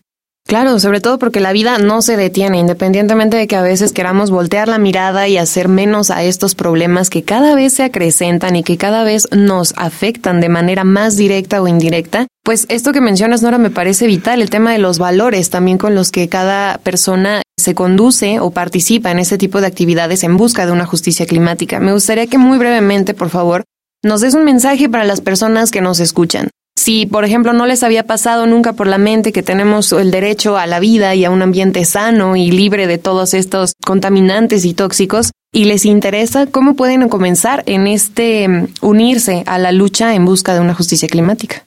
Claro, 0.51 0.77
sobre 0.81 0.99
todo 0.99 1.17
porque 1.17 1.39
la 1.39 1.53
vida 1.53 1.77
no 1.77 2.01
se 2.01 2.17
detiene, 2.17 2.59
independientemente 2.59 3.37
de 3.37 3.47
que 3.47 3.55
a 3.55 3.61
veces 3.61 3.93
queramos 3.93 4.31
voltear 4.31 4.67
la 4.67 4.79
mirada 4.79 5.29
y 5.29 5.37
hacer 5.37 5.69
menos 5.69 6.11
a 6.11 6.23
estos 6.23 6.55
problemas 6.55 7.09
que 7.09 7.23
cada 7.23 7.55
vez 7.55 7.71
se 7.71 7.83
acrecentan 7.83 8.57
y 8.57 8.61
que 8.61 8.75
cada 8.75 9.05
vez 9.05 9.29
nos 9.31 9.73
afectan 9.77 10.41
de 10.41 10.49
manera 10.49 10.83
más 10.83 11.15
directa 11.15 11.61
o 11.61 11.69
indirecta. 11.69 12.27
Pues 12.43 12.65
esto 12.67 12.91
que 12.91 12.99
mencionas, 12.99 13.41
Nora, 13.41 13.59
me 13.59 13.69
parece 13.69 14.07
vital, 14.07 14.41
el 14.41 14.49
tema 14.49 14.73
de 14.73 14.79
los 14.79 14.99
valores 14.99 15.49
también 15.49 15.77
con 15.77 15.95
los 15.95 16.11
que 16.11 16.27
cada 16.27 16.79
persona 16.79 17.43
se 17.57 17.73
conduce 17.73 18.41
o 18.41 18.51
participa 18.51 19.09
en 19.09 19.19
este 19.19 19.37
tipo 19.37 19.61
de 19.61 19.67
actividades 19.67 20.25
en 20.25 20.35
busca 20.35 20.65
de 20.65 20.73
una 20.73 20.85
justicia 20.85 21.25
climática. 21.25 21.79
Me 21.79 21.93
gustaría 21.93 22.27
que 22.27 22.37
muy 22.37 22.57
brevemente, 22.57 23.13
por 23.13 23.29
favor, 23.29 23.63
nos 24.03 24.19
des 24.19 24.33
un 24.33 24.43
mensaje 24.43 24.89
para 24.89 25.05
las 25.05 25.21
personas 25.21 25.71
que 25.71 25.79
nos 25.79 26.01
escuchan. 26.01 26.49
Si, 26.77 27.05
por 27.05 27.25
ejemplo, 27.25 27.53
no 27.53 27.65
les 27.65 27.83
había 27.83 28.07
pasado 28.07 28.47
nunca 28.47 28.73
por 28.73 28.87
la 28.87 28.97
mente 28.97 29.31
que 29.31 29.43
tenemos 29.43 29.91
el 29.91 30.09
derecho 30.09 30.57
a 30.57 30.65
la 30.65 30.79
vida 30.79 31.13
y 31.15 31.25
a 31.25 31.29
un 31.29 31.41
ambiente 31.41 31.85
sano 31.85 32.35
y 32.35 32.49
libre 32.49 32.87
de 32.87 32.97
todos 32.97 33.33
estos 33.33 33.73
contaminantes 33.85 34.65
y 34.65 34.73
tóxicos, 34.73 35.31
y 35.53 35.65
les 35.65 35.85
interesa, 35.85 36.47
¿cómo 36.47 36.75
pueden 36.75 37.07
comenzar 37.09 37.63
en 37.65 37.85
este 37.85 38.47
mm, 38.47 38.67
unirse 38.81 39.43
a 39.47 39.57
la 39.57 39.71
lucha 39.71 40.15
en 40.15 40.25
busca 40.25 40.53
de 40.53 40.61
una 40.61 40.73
justicia 40.73 41.09
climática? 41.09 41.65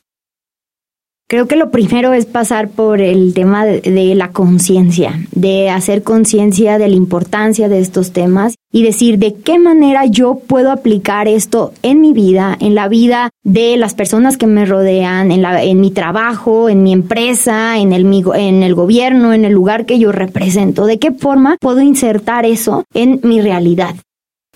Creo 1.27 1.49
que 1.49 1.57
lo 1.57 1.71
primero 1.71 2.13
es 2.13 2.27
pasar 2.27 2.69
por 2.69 3.01
el 3.01 3.33
tema 3.33 3.65
de, 3.65 4.15
la 4.15 4.29
conciencia, 4.29 5.19
de 5.33 5.71
hacer 5.71 6.03
conciencia 6.03 6.77
de 6.77 6.87
la 6.87 6.97
importancia 6.97 7.71
de 7.71 7.81
estos 7.81 8.13
temas 8.13 8.57
y 8.71 8.83
decir 8.83 9.19
de 9.19 9.33
qué 9.33 9.59
manera 9.59 10.05
yo 10.05 10.35
puedo 10.47 10.71
aplicar 10.71 11.27
esto 11.27 11.73
en 11.83 12.03
mi 12.03 12.13
vida, 12.13 12.55
en 12.61 12.75
la 12.75 12.89
vida 12.89 13.31
de 13.43 13.79
las 13.79 13.95
personas 13.95 14.37
que 14.37 14.47
me 14.47 14.67
rodean, 14.67 15.33
en, 15.33 15.41
la, 15.41 15.63
en 15.63 15.81
mi 15.81 15.91
trabajo, 15.91 16.69
en 16.69 16.83
mi 16.83 16.93
empresa, 16.93 17.79
en 17.79 17.95
el, 17.95 18.05
en 18.35 18.63
el 18.63 18.75
gobierno, 18.75 19.33
en 19.33 19.47
el 19.47 19.53
lugar 19.55 19.87
que 19.87 19.99
yo 19.99 20.13
represento. 20.13 20.85
¿De 20.85 20.99
qué 20.99 21.11
forma 21.11 21.57
puedo 21.59 21.81
insertar 21.81 22.45
eso 22.45 22.85
en 22.93 23.21
mi 23.23 23.41
realidad? 23.41 23.95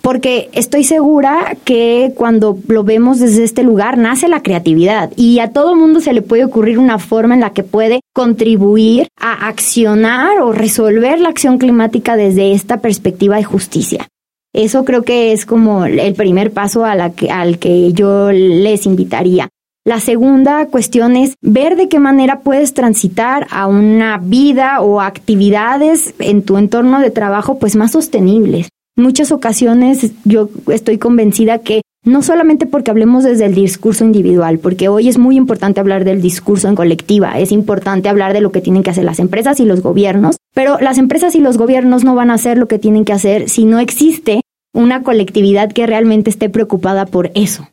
Porque 0.09 0.49
estoy 0.55 0.85
segura 0.85 1.55
que 1.67 2.15
cuando 2.17 2.57
lo 2.67 2.83
vemos 2.83 3.19
desde 3.19 3.45
este 3.45 3.63
lugar 3.63 3.99
nace 3.99 4.27
la 4.27 4.43
creatividad 4.43 5.13
y 5.17 5.39
a 5.41 5.53
todo 5.53 5.77
mundo 5.77 6.01
se 6.01 6.15
le 6.15 6.23
puede 6.23 6.47
ocurrir 6.47 6.79
una 6.79 6.99
forma 6.99 7.35
en 7.35 7.41
la 7.41 7.53
que 7.53 7.63
puede 7.63 8.01
contribuir 8.15 9.09
a 9.21 9.49
accionar 9.49 10.41
o 10.41 10.53
resolver 10.53 11.21
la 11.21 11.29
acción 11.29 11.59
climática 11.59 12.17
desde 12.17 12.53
esta 12.53 12.81
perspectiva 12.81 13.37
de 13.37 13.45
justicia. 13.45 14.09
Eso 14.55 14.87
creo 14.87 15.03
que 15.03 15.33
es 15.33 15.45
como 15.45 15.85
el 15.85 16.15
primer 16.15 16.53
paso 16.53 16.85
que, 17.15 17.31
al 17.31 17.59
que 17.59 17.93
yo 17.93 18.33
les 18.33 18.87
invitaría. 18.87 19.51
La 19.85 20.01
segunda 20.01 20.69
cuestión 20.69 21.17
es 21.17 21.35
ver 21.43 21.77
de 21.77 21.91
qué 21.91 22.01
manera 22.01 22.41
puedes 22.41 22.73
transitar 22.73 23.47
a 23.51 23.67
una 23.67 24.17
vida 24.17 24.81
o 24.81 25.03
actividades 25.03 26.15
en 26.19 26.45
tu 26.45 26.57
entorno 26.57 26.99
de 26.99 27.11
trabajo 27.11 27.59
pues 27.59 27.77
más 27.77 27.93
sostenibles 27.93 28.71
muchas 28.99 29.33
ocasiones 29.33 30.13
yo 30.25 30.51
estoy 30.71 30.99
convencida 30.99 31.59
que 31.59 31.83
no 32.05 32.23
solamente 32.23 32.67
porque 32.67 32.91
hablemos 32.91 33.25
desde 33.25 33.47
el 33.47 33.55
discurso 33.55 34.05
individual, 34.05 34.59
porque 34.59 34.89
hoy 34.89 35.09
es 35.09 35.19
muy 35.19 35.37
importante 35.37 35.81
hablar 35.81 36.05
del 36.05 36.23
discurso 36.23 36.69
en 36.69 36.75
colectiva, 36.75 37.39
es 37.39 37.53
importante 37.53 38.09
hablar 38.09 38.33
de 38.33 38.41
lo 38.41 38.53
que 38.53 38.61
tienen 38.61 38.83
que 38.83 38.91
hacer 38.91 39.05
las 39.05 39.19
empresas 39.19 39.61
y 39.61 39.65
los 39.65 39.83
gobiernos, 39.83 40.37
pero 40.55 40.79
las 40.81 40.99
empresas 40.99 41.35
y 41.35 41.41
los 41.41 41.59
gobiernos 41.59 42.05
no 42.05 42.15
van 42.15 42.31
a 42.31 42.35
hacer 42.35 42.57
lo 42.59 42.69
que 42.69 42.79
tienen 42.79 43.05
que 43.05 43.13
hacer 43.13 43.49
si 43.49 43.65
no 43.65 43.79
existe 43.79 44.41
una 44.75 45.03
colectividad 45.03 45.73
que 45.73 45.87
realmente 45.87 46.31
esté 46.31 46.49
preocupada 46.49 47.07
por 47.07 47.31
eso. 47.35 47.69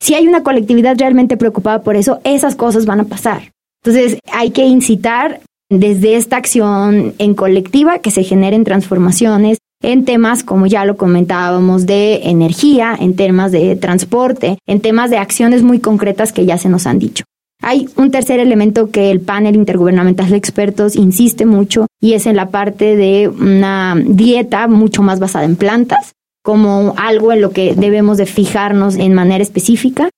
Si 0.00 0.14
hay 0.14 0.26
una 0.26 0.42
colectividad 0.42 0.96
realmente 0.98 1.36
preocupada 1.36 1.82
por 1.82 1.96
eso, 1.96 2.20
esas 2.24 2.56
cosas 2.56 2.86
van 2.86 3.00
a 3.00 3.04
pasar. 3.04 3.52
Entonces 3.82 4.18
hay 4.32 4.50
que 4.50 4.66
incitar 4.66 5.40
desde 5.68 6.16
esta 6.16 6.36
acción 6.36 7.14
en 7.18 7.34
colectiva 7.34 8.00
que 8.00 8.10
se 8.10 8.24
generen 8.24 8.64
transformaciones, 8.64 9.58
en 9.82 10.04
temas, 10.04 10.44
como 10.44 10.66
ya 10.66 10.84
lo 10.84 10.96
comentábamos, 10.96 11.86
de 11.86 12.28
energía, 12.28 12.96
en 12.98 13.16
temas 13.16 13.52
de 13.52 13.76
transporte, 13.76 14.58
en 14.66 14.80
temas 14.80 15.10
de 15.10 15.18
acciones 15.18 15.62
muy 15.62 15.80
concretas 15.80 16.32
que 16.32 16.46
ya 16.46 16.58
se 16.58 16.68
nos 16.68 16.86
han 16.86 16.98
dicho. 16.98 17.24
Hay 17.62 17.88
un 17.96 18.10
tercer 18.10 18.40
elemento 18.40 18.90
que 18.90 19.10
el 19.10 19.20
panel 19.20 19.54
intergubernamental 19.54 20.30
de 20.30 20.36
expertos 20.36 20.96
insiste 20.96 21.44
mucho 21.44 21.86
y 22.00 22.14
es 22.14 22.26
en 22.26 22.36
la 22.36 22.50
parte 22.50 22.96
de 22.96 23.28
una 23.28 23.96
dieta 24.02 24.66
mucho 24.66 25.02
más 25.02 25.20
basada 25.20 25.44
en 25.44 25.56
plantas, 25.56 26.12
como 26.42 26.94
algo 26.96 27.32
en 27.32 27.42
lo 27.42 27.50
que 27.50 27.74
debemos 27.74 28.16
de 28.16 28.26
fijarnos 28.26 28.96
en 28.96 29.12
manera 29.12 29.42
específica. 29.42 30.08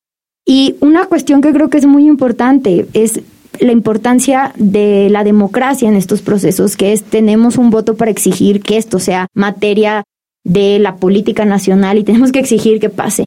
Y 0.47 0.77
una 0.81 1.07
cuestión 1.07 1.41
que 1.41 1.53
creo 1.53 1.69
que 1.69 1.79
es 1.79 1.87
muy 1.87 2.07
importante 2.07 2.87
es 2.95 3.21
la 3.63 3.73
importancia 3.73 4.53
de 4.57 5.09
la 5.11 5.25
democracia 5.25 5.89
en 5.89 5.97
estos 5.97 6.23
procesos, 6.23 6.77
que 6.77 6.93
es 6.93 7.05
tenemos 7.05 7.59
un 7.59 7.71
voto 7.71 7.97
para 7.97 8.11
exigir 8.11 8.63
que 8.63 8.77
esto 8.77 8.99
sea 8.99 9.29
materia 9.35 10.05
de 10.45 10.79
la 10.79 10.97
política 10.97 11.45
nacional 11.45 11.99
y 11.99 12.05
tenemos 12.05 12.33
que 12.33 12.41
exigir 12.41 12.81
que 12.81 12.91
pase. 12.91 13.25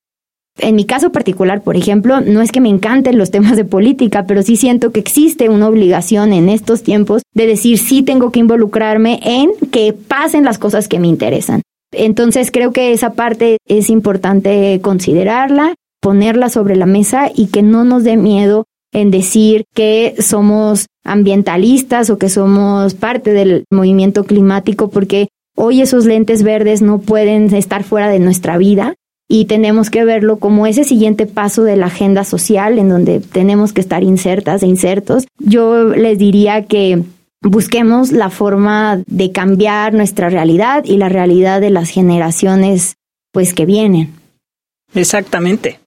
En 0.58 0.76
mi 0.76 0.86
caso 0.86 1.12
particular, 1.12 1.62
por 1.64 1.76
ejemplo, 1.76 2.22
no 2.22 2.42
es 2.42 2.52
que 2.52 2.62
me 2.62 2.70
encanten 2.70 3.18
los 3.18 3.30
temas 3.30 3.58
de 3.58 3.66
política, 3.66 4.26
pero 4.26 4.42
sí 4.42 4.56
siento 4.56 4.92
que 4.92 5.02
existe 5.02 5.50
una 5.50 5.68
obligación 5.68 6.32
en 6.32 6.48
estos 6.48 6.82
tiempos 6.82 7.24
de 7.34 7.48
decir 7.48 7.78
sí 7.78 8.04
tengo 8.04 8.32
que 8.32 8.40
involucrarme 8.40 9.20
en 9.24 9.52
que 9.70 9.92
pasen 9.92 10.46
las 10.46 10.58
cosas 10.58 10.88
que 10.88 11.00
me 11.00 11.08
interesan. 11.08 11.62
Entonces 11.92 12.52
creo 12.52 12.72
que 12.72 12.94
esa 12.94 13.14
parte 13.14 13.58
es 13.68 13.90
importante 13.90 14.80
considerarla, 14.82 15.76
ponerla 16.02 16.50
sobre 16.50 16.78
la 16.78 16.86
mesa 16.86 17.30
y 17.34 17.48
que 17.48 17.62
no 17.62 17.84
nos 17.84 18.04
dé 18.04 18.16
miedo 18.16 18.66
en 18.96 19.12
decir 19.12 19.66
que 19.74 20.16
somos 20.20 20.88
ambientalistas 21.04 22.10
o 22.10 22.18
que 22.18 22.30
somos 22.30 22.94
parte 22.94 23.34
del 23.34 23.66
movimiento 23.70 24.24
climático 24.24 24.90
porque 24.90 25.28
hoy 25.58 25.82
esos 25.82 26.06
lentes 26.06 26.44
verdes 26.44 26.82
no 26.82 27.00
pueden 27.00 27.54
estar 27.54 27.84
fuera 27.84 28.08
de 28.08 28.20
nuestra 28.20 28.58
vida 28.58 28.96
y 29.28 29.46
tenemos 29.46 29.90
que 29.90 30.06
verlo 30.06 30.38
como 30.38 30.66
ese 30.66 30.86
siguiente 30.86 31.26
paso 31.26 31.64
de 31.64 31.76
la 31.76 31.88
agenda 31.88 32.24
social 32.24 32.80
en 32.80 32.88
donde 32.88 33.20
tenemos 33.20 33.74
que 33.74 33.82
estar 33.82 34.02
insertas 34.02 34.64
e 34.64 34.68
insertos. 34.68 35.26
Yo 35.40 35.90
les 35.90 36.18
diría 36.18 36.64
que 36.64 37.04
busquemos 37.42 38.14
la 38.14 38.30
forma 38.30 39.04
de 39.08 39.34
cambiar 39.34 39.94
nuestra 39.94 40.30
realidad 40.30 40.86
y 40.86 40.96
la 40.96 41.10
realidad 41.10 41.60
de 41.60 41.70
las 41.70 41.90
generaciones 41.90 42.96
pues 43.34 43.54
que 43.54 43.66
vienen. 43.66 44.14
Exactamente. 44.94 45.80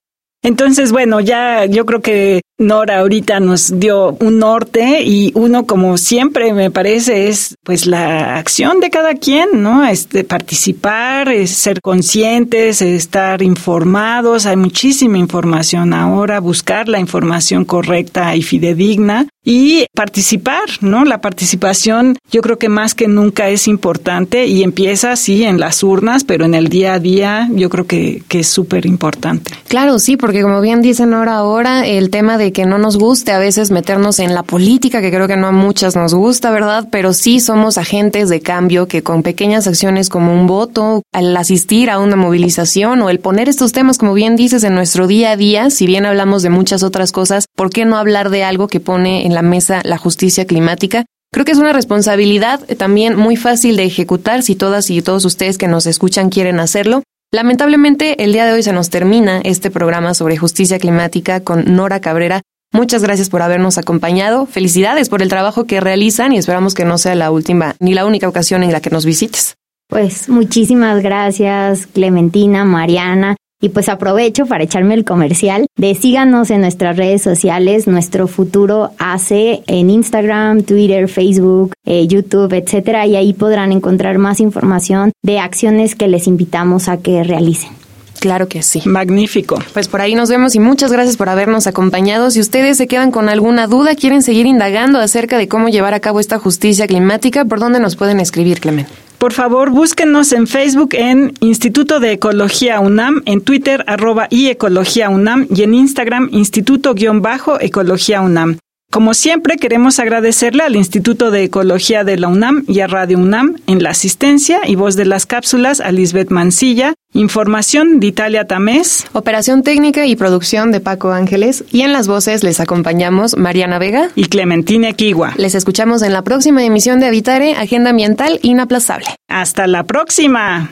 Entonces, 0.43 0.91
bueno, 0.91 1.19
ya 1.19 1.65
yo 1.65 1.87
creo 1.87 2.01
que 2.01 2.41
Nora 2.61 2.99
ahorita 2.99 3.39
nos 3.39 3.79
dio 3.79 4.17
un 4.19 4.39
norte 4.39 5.01
y 5.01 5.31
uno 5.33 5.65
como 5.65 5.97
siempre 5.97 6.51
me 6.51 6.69
parece 6.69 7.29
es 7.29 7.55
pues 7.63 7.87
la 7.87 8.35
acción 8.35 8.81
de 8.81 8.89
cada 8.89 9.15
quien, 9.15 9.63
¿no? 9.63 9.87
Este 9.87 10.25
participar, 10.25 11.29
ser 11.47 11.79
conscientes, 11.81 12.81
estar 12.81 13.41
informados, 13.41 14.45
hay 14.45 14.57
muchísima 14.57 15.17
información 15.17 15.93
ahora, 15.93 16.41
buscar 16.41 16.89
la 16.89 16.99
información 16.99 17.63
correcta 17.63 18.35
y 18.35 18.41
fidedigna 18.41 19.27
y 19.45 19.85
participar, 19.95 20.69
¿no? 20.81 21.05
La 21.05 21.21
participación 21.21 22.17
yo 22.29 22.41
creo 22.41 22.59
que 22.59 22.69
más 22.69 22.93
que 22.93 23.07
nunca 23.07 23.47
es 23.47 23.69
importante 23.69 24.47
y 24.47 24.63
empieza 24.63 25.15
sí 25.15 25.45
en 25.45 25.61
las 25.61 25.81
urnas, 25.81 26.25
pero 26.25 26.43
en 26.43 26.53
el 26.53 26.67
día 26.67 26.95
a 26.95 26.99
día 26.99 27.49
yo 27.53 27.69
creo 27.69 27.87
que, 27.87 28.21
que 28.27 28.41
es 28.41 28.47
súper 28.47 28.85
importante. 28.85 29.51
Claro, 29.67 29.97
sí, 29.97 30.17
porque 30.17 30.41
como 30.41 30.59
bien 30.59 30.81
dicen 30.81 31.13
ahora, 31.13 31.37
ahora 31.37 31.87
el 31.87 32.09
tema 32.09 32.37
de 32.37 32.48
que 32.51 32.65
no 32.65 32.77
nos 32.77 32.97
guste 32.97 33.31
a 33.31 33.39
veces 33.39 33.71
meternos 33.71 34.19
en 34.19 34.33
la 34.33 34.43
política, 34.43 35.01
que 35.01 35.11
creo 35.11 35.27
que 35.27 35.37
no 35.37 35.47
a 35.47 35.51
muchas 35.51 35.95
nos 35.95 36.13
gusta, 36.13 36.51
¿verdad? 36.51 36.87
Pero 36.91 37.13
sí 37.13 37.39
somos 37.39 37.77
agentes 37.77 38.29
de 38.29 38.41
cambio 38.41 38.87
que 38.87 39.03
con 39.03 39.23
pequeñas 39.23 39.67
acciones 39.67 40.09
como 40.09 40.33
un 40.33 40.47
voto, 40.47 41.03
al 41.13 41.35
asistir 41.35 41.89
a 41.89 41.99
una 41.99 42.15
movilización 42.15 43.01
o 43.01 43.09
el 43.09 43.19
poner 43.19 43.49
estos 43.49 43.71
temas, 43.71 43.97
como 43.97 44.13
bien 44.13 44.35
dices, 44.35 44.63
en 44.63 44.75
nuestro 44.75 45.07
día 45.07 45.31
a 45.31 45.37
día, 45.37 45.69
si 45.69 45.87
bien 45.87 46.05
hablamos 46.05 46.43
de 46.43 46.49
muchas 46.49 46.83
otras 46.83 47.11
cosas, 47.11 47.45
¿por 47.55 47.69
qué 47.69 47.85
no 47.85 47.97
hablar 47.97 48.29
de 48.29 48.43
algo 48.43 48.67
que 48.67 48.79
pone 48.79 49.25
en 49.25 49.33
la 49.33 49.41
mesa 49.41 49.81
la 49.83 49.97
justicia 49.97 50.45
climática. 50.45 51.05
Creo 51.31 51.45
que 51.45 51.51
es 51.51 51.57
una 51.57 51.73
responsabilidad 51.73 52.61
también 52.77 53.15
muy 53.15 53.35
fácil 53.35 53.75
de 53.75 53.83
ejecutar 53.83 54.41
si 54.41 54.55
todas 54.55 54.89
y 54.89 55.01
todos 55.01 55.25
ustedes 55.25 55.57
que 55.57 55.67
nos 55.67 55.85
escuchan 55.85 56.29
quieren 56.29 56.59
hacerlo. 56.59 57.03
Lamentablemente, 57.31 58.23
el 58.23 58.33
día 58.33 58.47
de 58.47 58.53
hoy 58.53 58.63
se 58.63 58.73
nos 58.73 58.89
termina 58.89 59.39
este 59.43 59.69
programa 59.69 60.15
sobre 60.15 60.35
justicia 60.35 60.79
climática 60.79 61.41
con 61.41 61.75
Nora 61.75 62.01
Cabrera. 62.01 62.41
Muchas 62.73 63.03
gracias 63.03 63.29
por 63.29 63.43
habernos 63.43 63.77
acompañado. 63.77 64.47
Felicidades 64.47 65.09
por 65.09 65.21
el 65.21 65.29
trabajo 65.29 65.65
que 65.65 65.79
realizan 65.79 66.33
y 66.33 66.37
esperamos 66.37 66.73
que 66.73 66.85
no 66.85 66.97
sea 66.97 67.13
la 67.13 67.29
última 67.29 67.75
ni 67.79 67.93
la 67.93 68.07
única 68.07 68.27
ocasión 68.27 68.63
en 68.63 68.71
la 68.71 68.81
que 68.81 68.89
nos 68.89 69.05
visites. 69.05 69.57
Pues 69.87 70.27
muchísimas 70.27 71.03
gracias, 71.03 71.85
Clementina, 71.85 72.65
Mariana. 72.65 73.35
Y 73.61 73.69
pues 73.69 73.89
aprovecho 73.89 74.45
para 74.45 74.63
echarme 74.63 74.93
el 74.93 75.03
comercial 75.03 75.65
de 75.75 75.93
síganos 75.93 76.49
en 76.49 76.61
nuestras 76.61 76.95
redes 76.95 77.21
sociales, 77.21 77.87
nuestro 77.87 78.27
futuro 78.27 78.91
hace 78.97 79.63
en 79.67 79.89
Instagram, 79.89 80.63
Twitter, 80.63 81.09
Facebook, 81.09 81.73
eh, 81.85 82.07
YouTube, 82.07 82.53
etcétera, 82.53 83.05
y 83.05 83.17
ahí 83.17 83.33
podrán 83.33 83.73
encontrar 83.73 84.17
más 84.17 84.39
información 84.39 85.11
de 85.23 85.39
acciones 85.39 85.95
que 85.95 86.07
les 86.07 86.27
invitamos 86.27 86.87
a 86.87 86.97
que 86.97 87.21
realicen. 87.23 87.71
Claro 88.19 88.47
que 88.47 88.61
sí. 88.61 88.81
Magnífico. 88.85 89.61
Pues 89.73 89.87
por 89.87 90.01
ahí 90.01 90.15
nos 90.15 90.29
vemos 90.29 90.55
y 90.55 90.59
muchas 90.59 90.91
gracias 90.91 91.17
por 91.17 91.29
habernos 91.29 91.67
acompañado. 91.67 92.31
Si 92.31 92.39
ustedes 92.39 92.77
se 92.77 92.87
quedan 92.87 93.11
con 93.11 93.29
alguna 93.29 93.67
duda, 93.67 93.95
quieren 93.95 94.21
seguir 94.21 94.45
indagando 94.45 94.99
acerca 94.99 95.37
de 95.37 95.47
cómo 95.47 95.69
llevar 95.69 95.93
a 95.93 95.99
cabo 95.99 96.19
esta 96.19 96.37
justicia 96.37 96.87
climática, 96.87 97.45
¿por 97.45 97.59
dónde 97.59 97.79
nos 97.79 97.95
pueden 97.95 98.19
escribir, 98.19 98.59
Clement? 98.59 98.87
Por 99.19 99.33
favor, 99.33 99.69
búsquenos 99.69 100.31
en 100.31 100.47
Facebook 100.47 100.91
en 100.93 101.33
Instituto 101.41 101.99
de 101.99 102.13
Ecología 102.13 102.79
UNAM, 102.79 103.21
en 103.25 103.41
Twitter 103.41 103.83
arroba 103.85 104.27
y 104.29 104.47
Ecología 104.47 105.09
UNAM 105.09 105.45
y 105.53 105.63
en 105.63 105.73
Instagram 105.73 106.29
Instituto-Ecología 106.31 108.21
UNAM. 108.21 108.59
Como 108.91 109.13
siempre, 109.13 109.57
queremos 109.57 109.99
agradecerle 109.99 110.63
al 110.63 110.75
Instituto 110.75 111.29
de 111.29 111.43
Ecología 111.43 112.03
de 112.03 112.17
la 112.17 112.27
UNAM 112.27 112.63
y 112.67 112.79
a 112.79 112.87
Radio 112.87 113.19
UNAM 113.19 113.57
en 113.67 113.83
la 113.83 113.91
asistencia 113.91 114.61
y 114.65 114.73
voz 114.75 114.95
de 114.95 115.05
las 115.05 115.27
cápsulas 115.27 115.79
a 115.79 115.91
Lisbeth 115.91 116.31
Mancilla, 116.31 116.95
información 117.13 117.99
de 117.99 118.07
Italia 118.07 118.47
Tamés, 118.47 119.05
operación 119.13 119.61
técnica 119.61 120.07
y 120.07 120.15
producción 120.15 120.71
de 120.71 120.79
Paco 120.79 121.11
Ángeles 121.11 121.65
y 121.71 121.81
en 121.81 121.93
las 121.93 122.07
voces 122.07 122.43
les 122.43 122.59
acompañamos 122.59 123.37
Mariana 123.37 123.77
Vega 123.77 124.09
y 124.15 124.25
Clementina 124.25 124.91
Kiwa. 124.93 125.33
Les 125.37 125.53
escuchamos 125.53 126.01
en 126.01 126.11
la 126.11 126.23
próxima 126.23 126.63
emisión 126.63 126.99
de 126.99 127.05
Habitare, 127.05 127.53
Agenda 127.53 127.91
Ambiental 127.91 128.39
Inaplazable. 128.41 129.05
Hasta 129.27 129.67
la 129.67 129.83
próxima. 129.83 130.71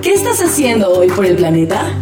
¿Qué 0.00 0.12
estás 0.12 0.40
haciendo 0.42 0.90
hoy 0.90 1.08
por 1.08 1.26
el 1.26 1.34
planeta? 1.34 1.92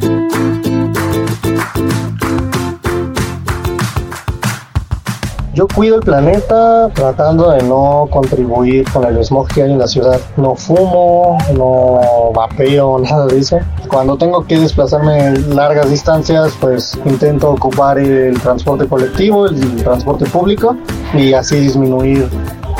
Yo 5.56 5.66
cuido 5.66 5.96
el 5.96 6.02
planeta 6.02 6.88
tratando 6.92 7.50
de 7.50 7.62
no 7.62 8.06
contribuir 8.10 8.84
con 8.92 9.06
el 9.06 9.16
smog 9.24 9.48
que 9.48 9.62
hay 9.62 9.72
en 9.72 9.78
la 9.78 9.86
ciudad. 9.86 10.20
No 10.36 10.54
fumo, 10.54 11.38
no 11.56 12.30
vapeo, 12.34 12.98
nada 13.02 13.26
de 13.26 13.38
eso. 13.38 13.58
Cuando 13.88 14.18
tengo 14.18 14.46
que 14.46 14.58
desplazarme 14.58 15.34
largas 15.54 15.88
distancias, 15.88 16.52
pues 16.60 16.98
intento 17.06 17.52
ocupar 17.52 17.98
el 17.98 18.38
transporte 18.38 18.86
colectivo, 18.86 19.46
el 19.46 19.82
transporte 19.82 20.26
público 20.26 20.76
y 21.14 21.32
así 21.32 21.56
disminuir 21.56 22.28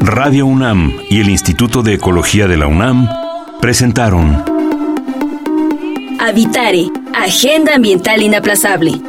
Radio 0.00 0.46
UNAM 0.46 0.96
y 1.10 1.18
el 1.20 1.28
Instituto 1.28 1.82
de 1.82 1.94
Ecología 1.94 2.46
de 2.46 2.56
la 2.56 2.68
UNAM 2.68 3.08
presentaron 3.60 4.44
Habitare, 6.20 6.86
Agenda 7.14 7.74
Ambiental 7.74 8.22
Inaplazable 8.22 9.00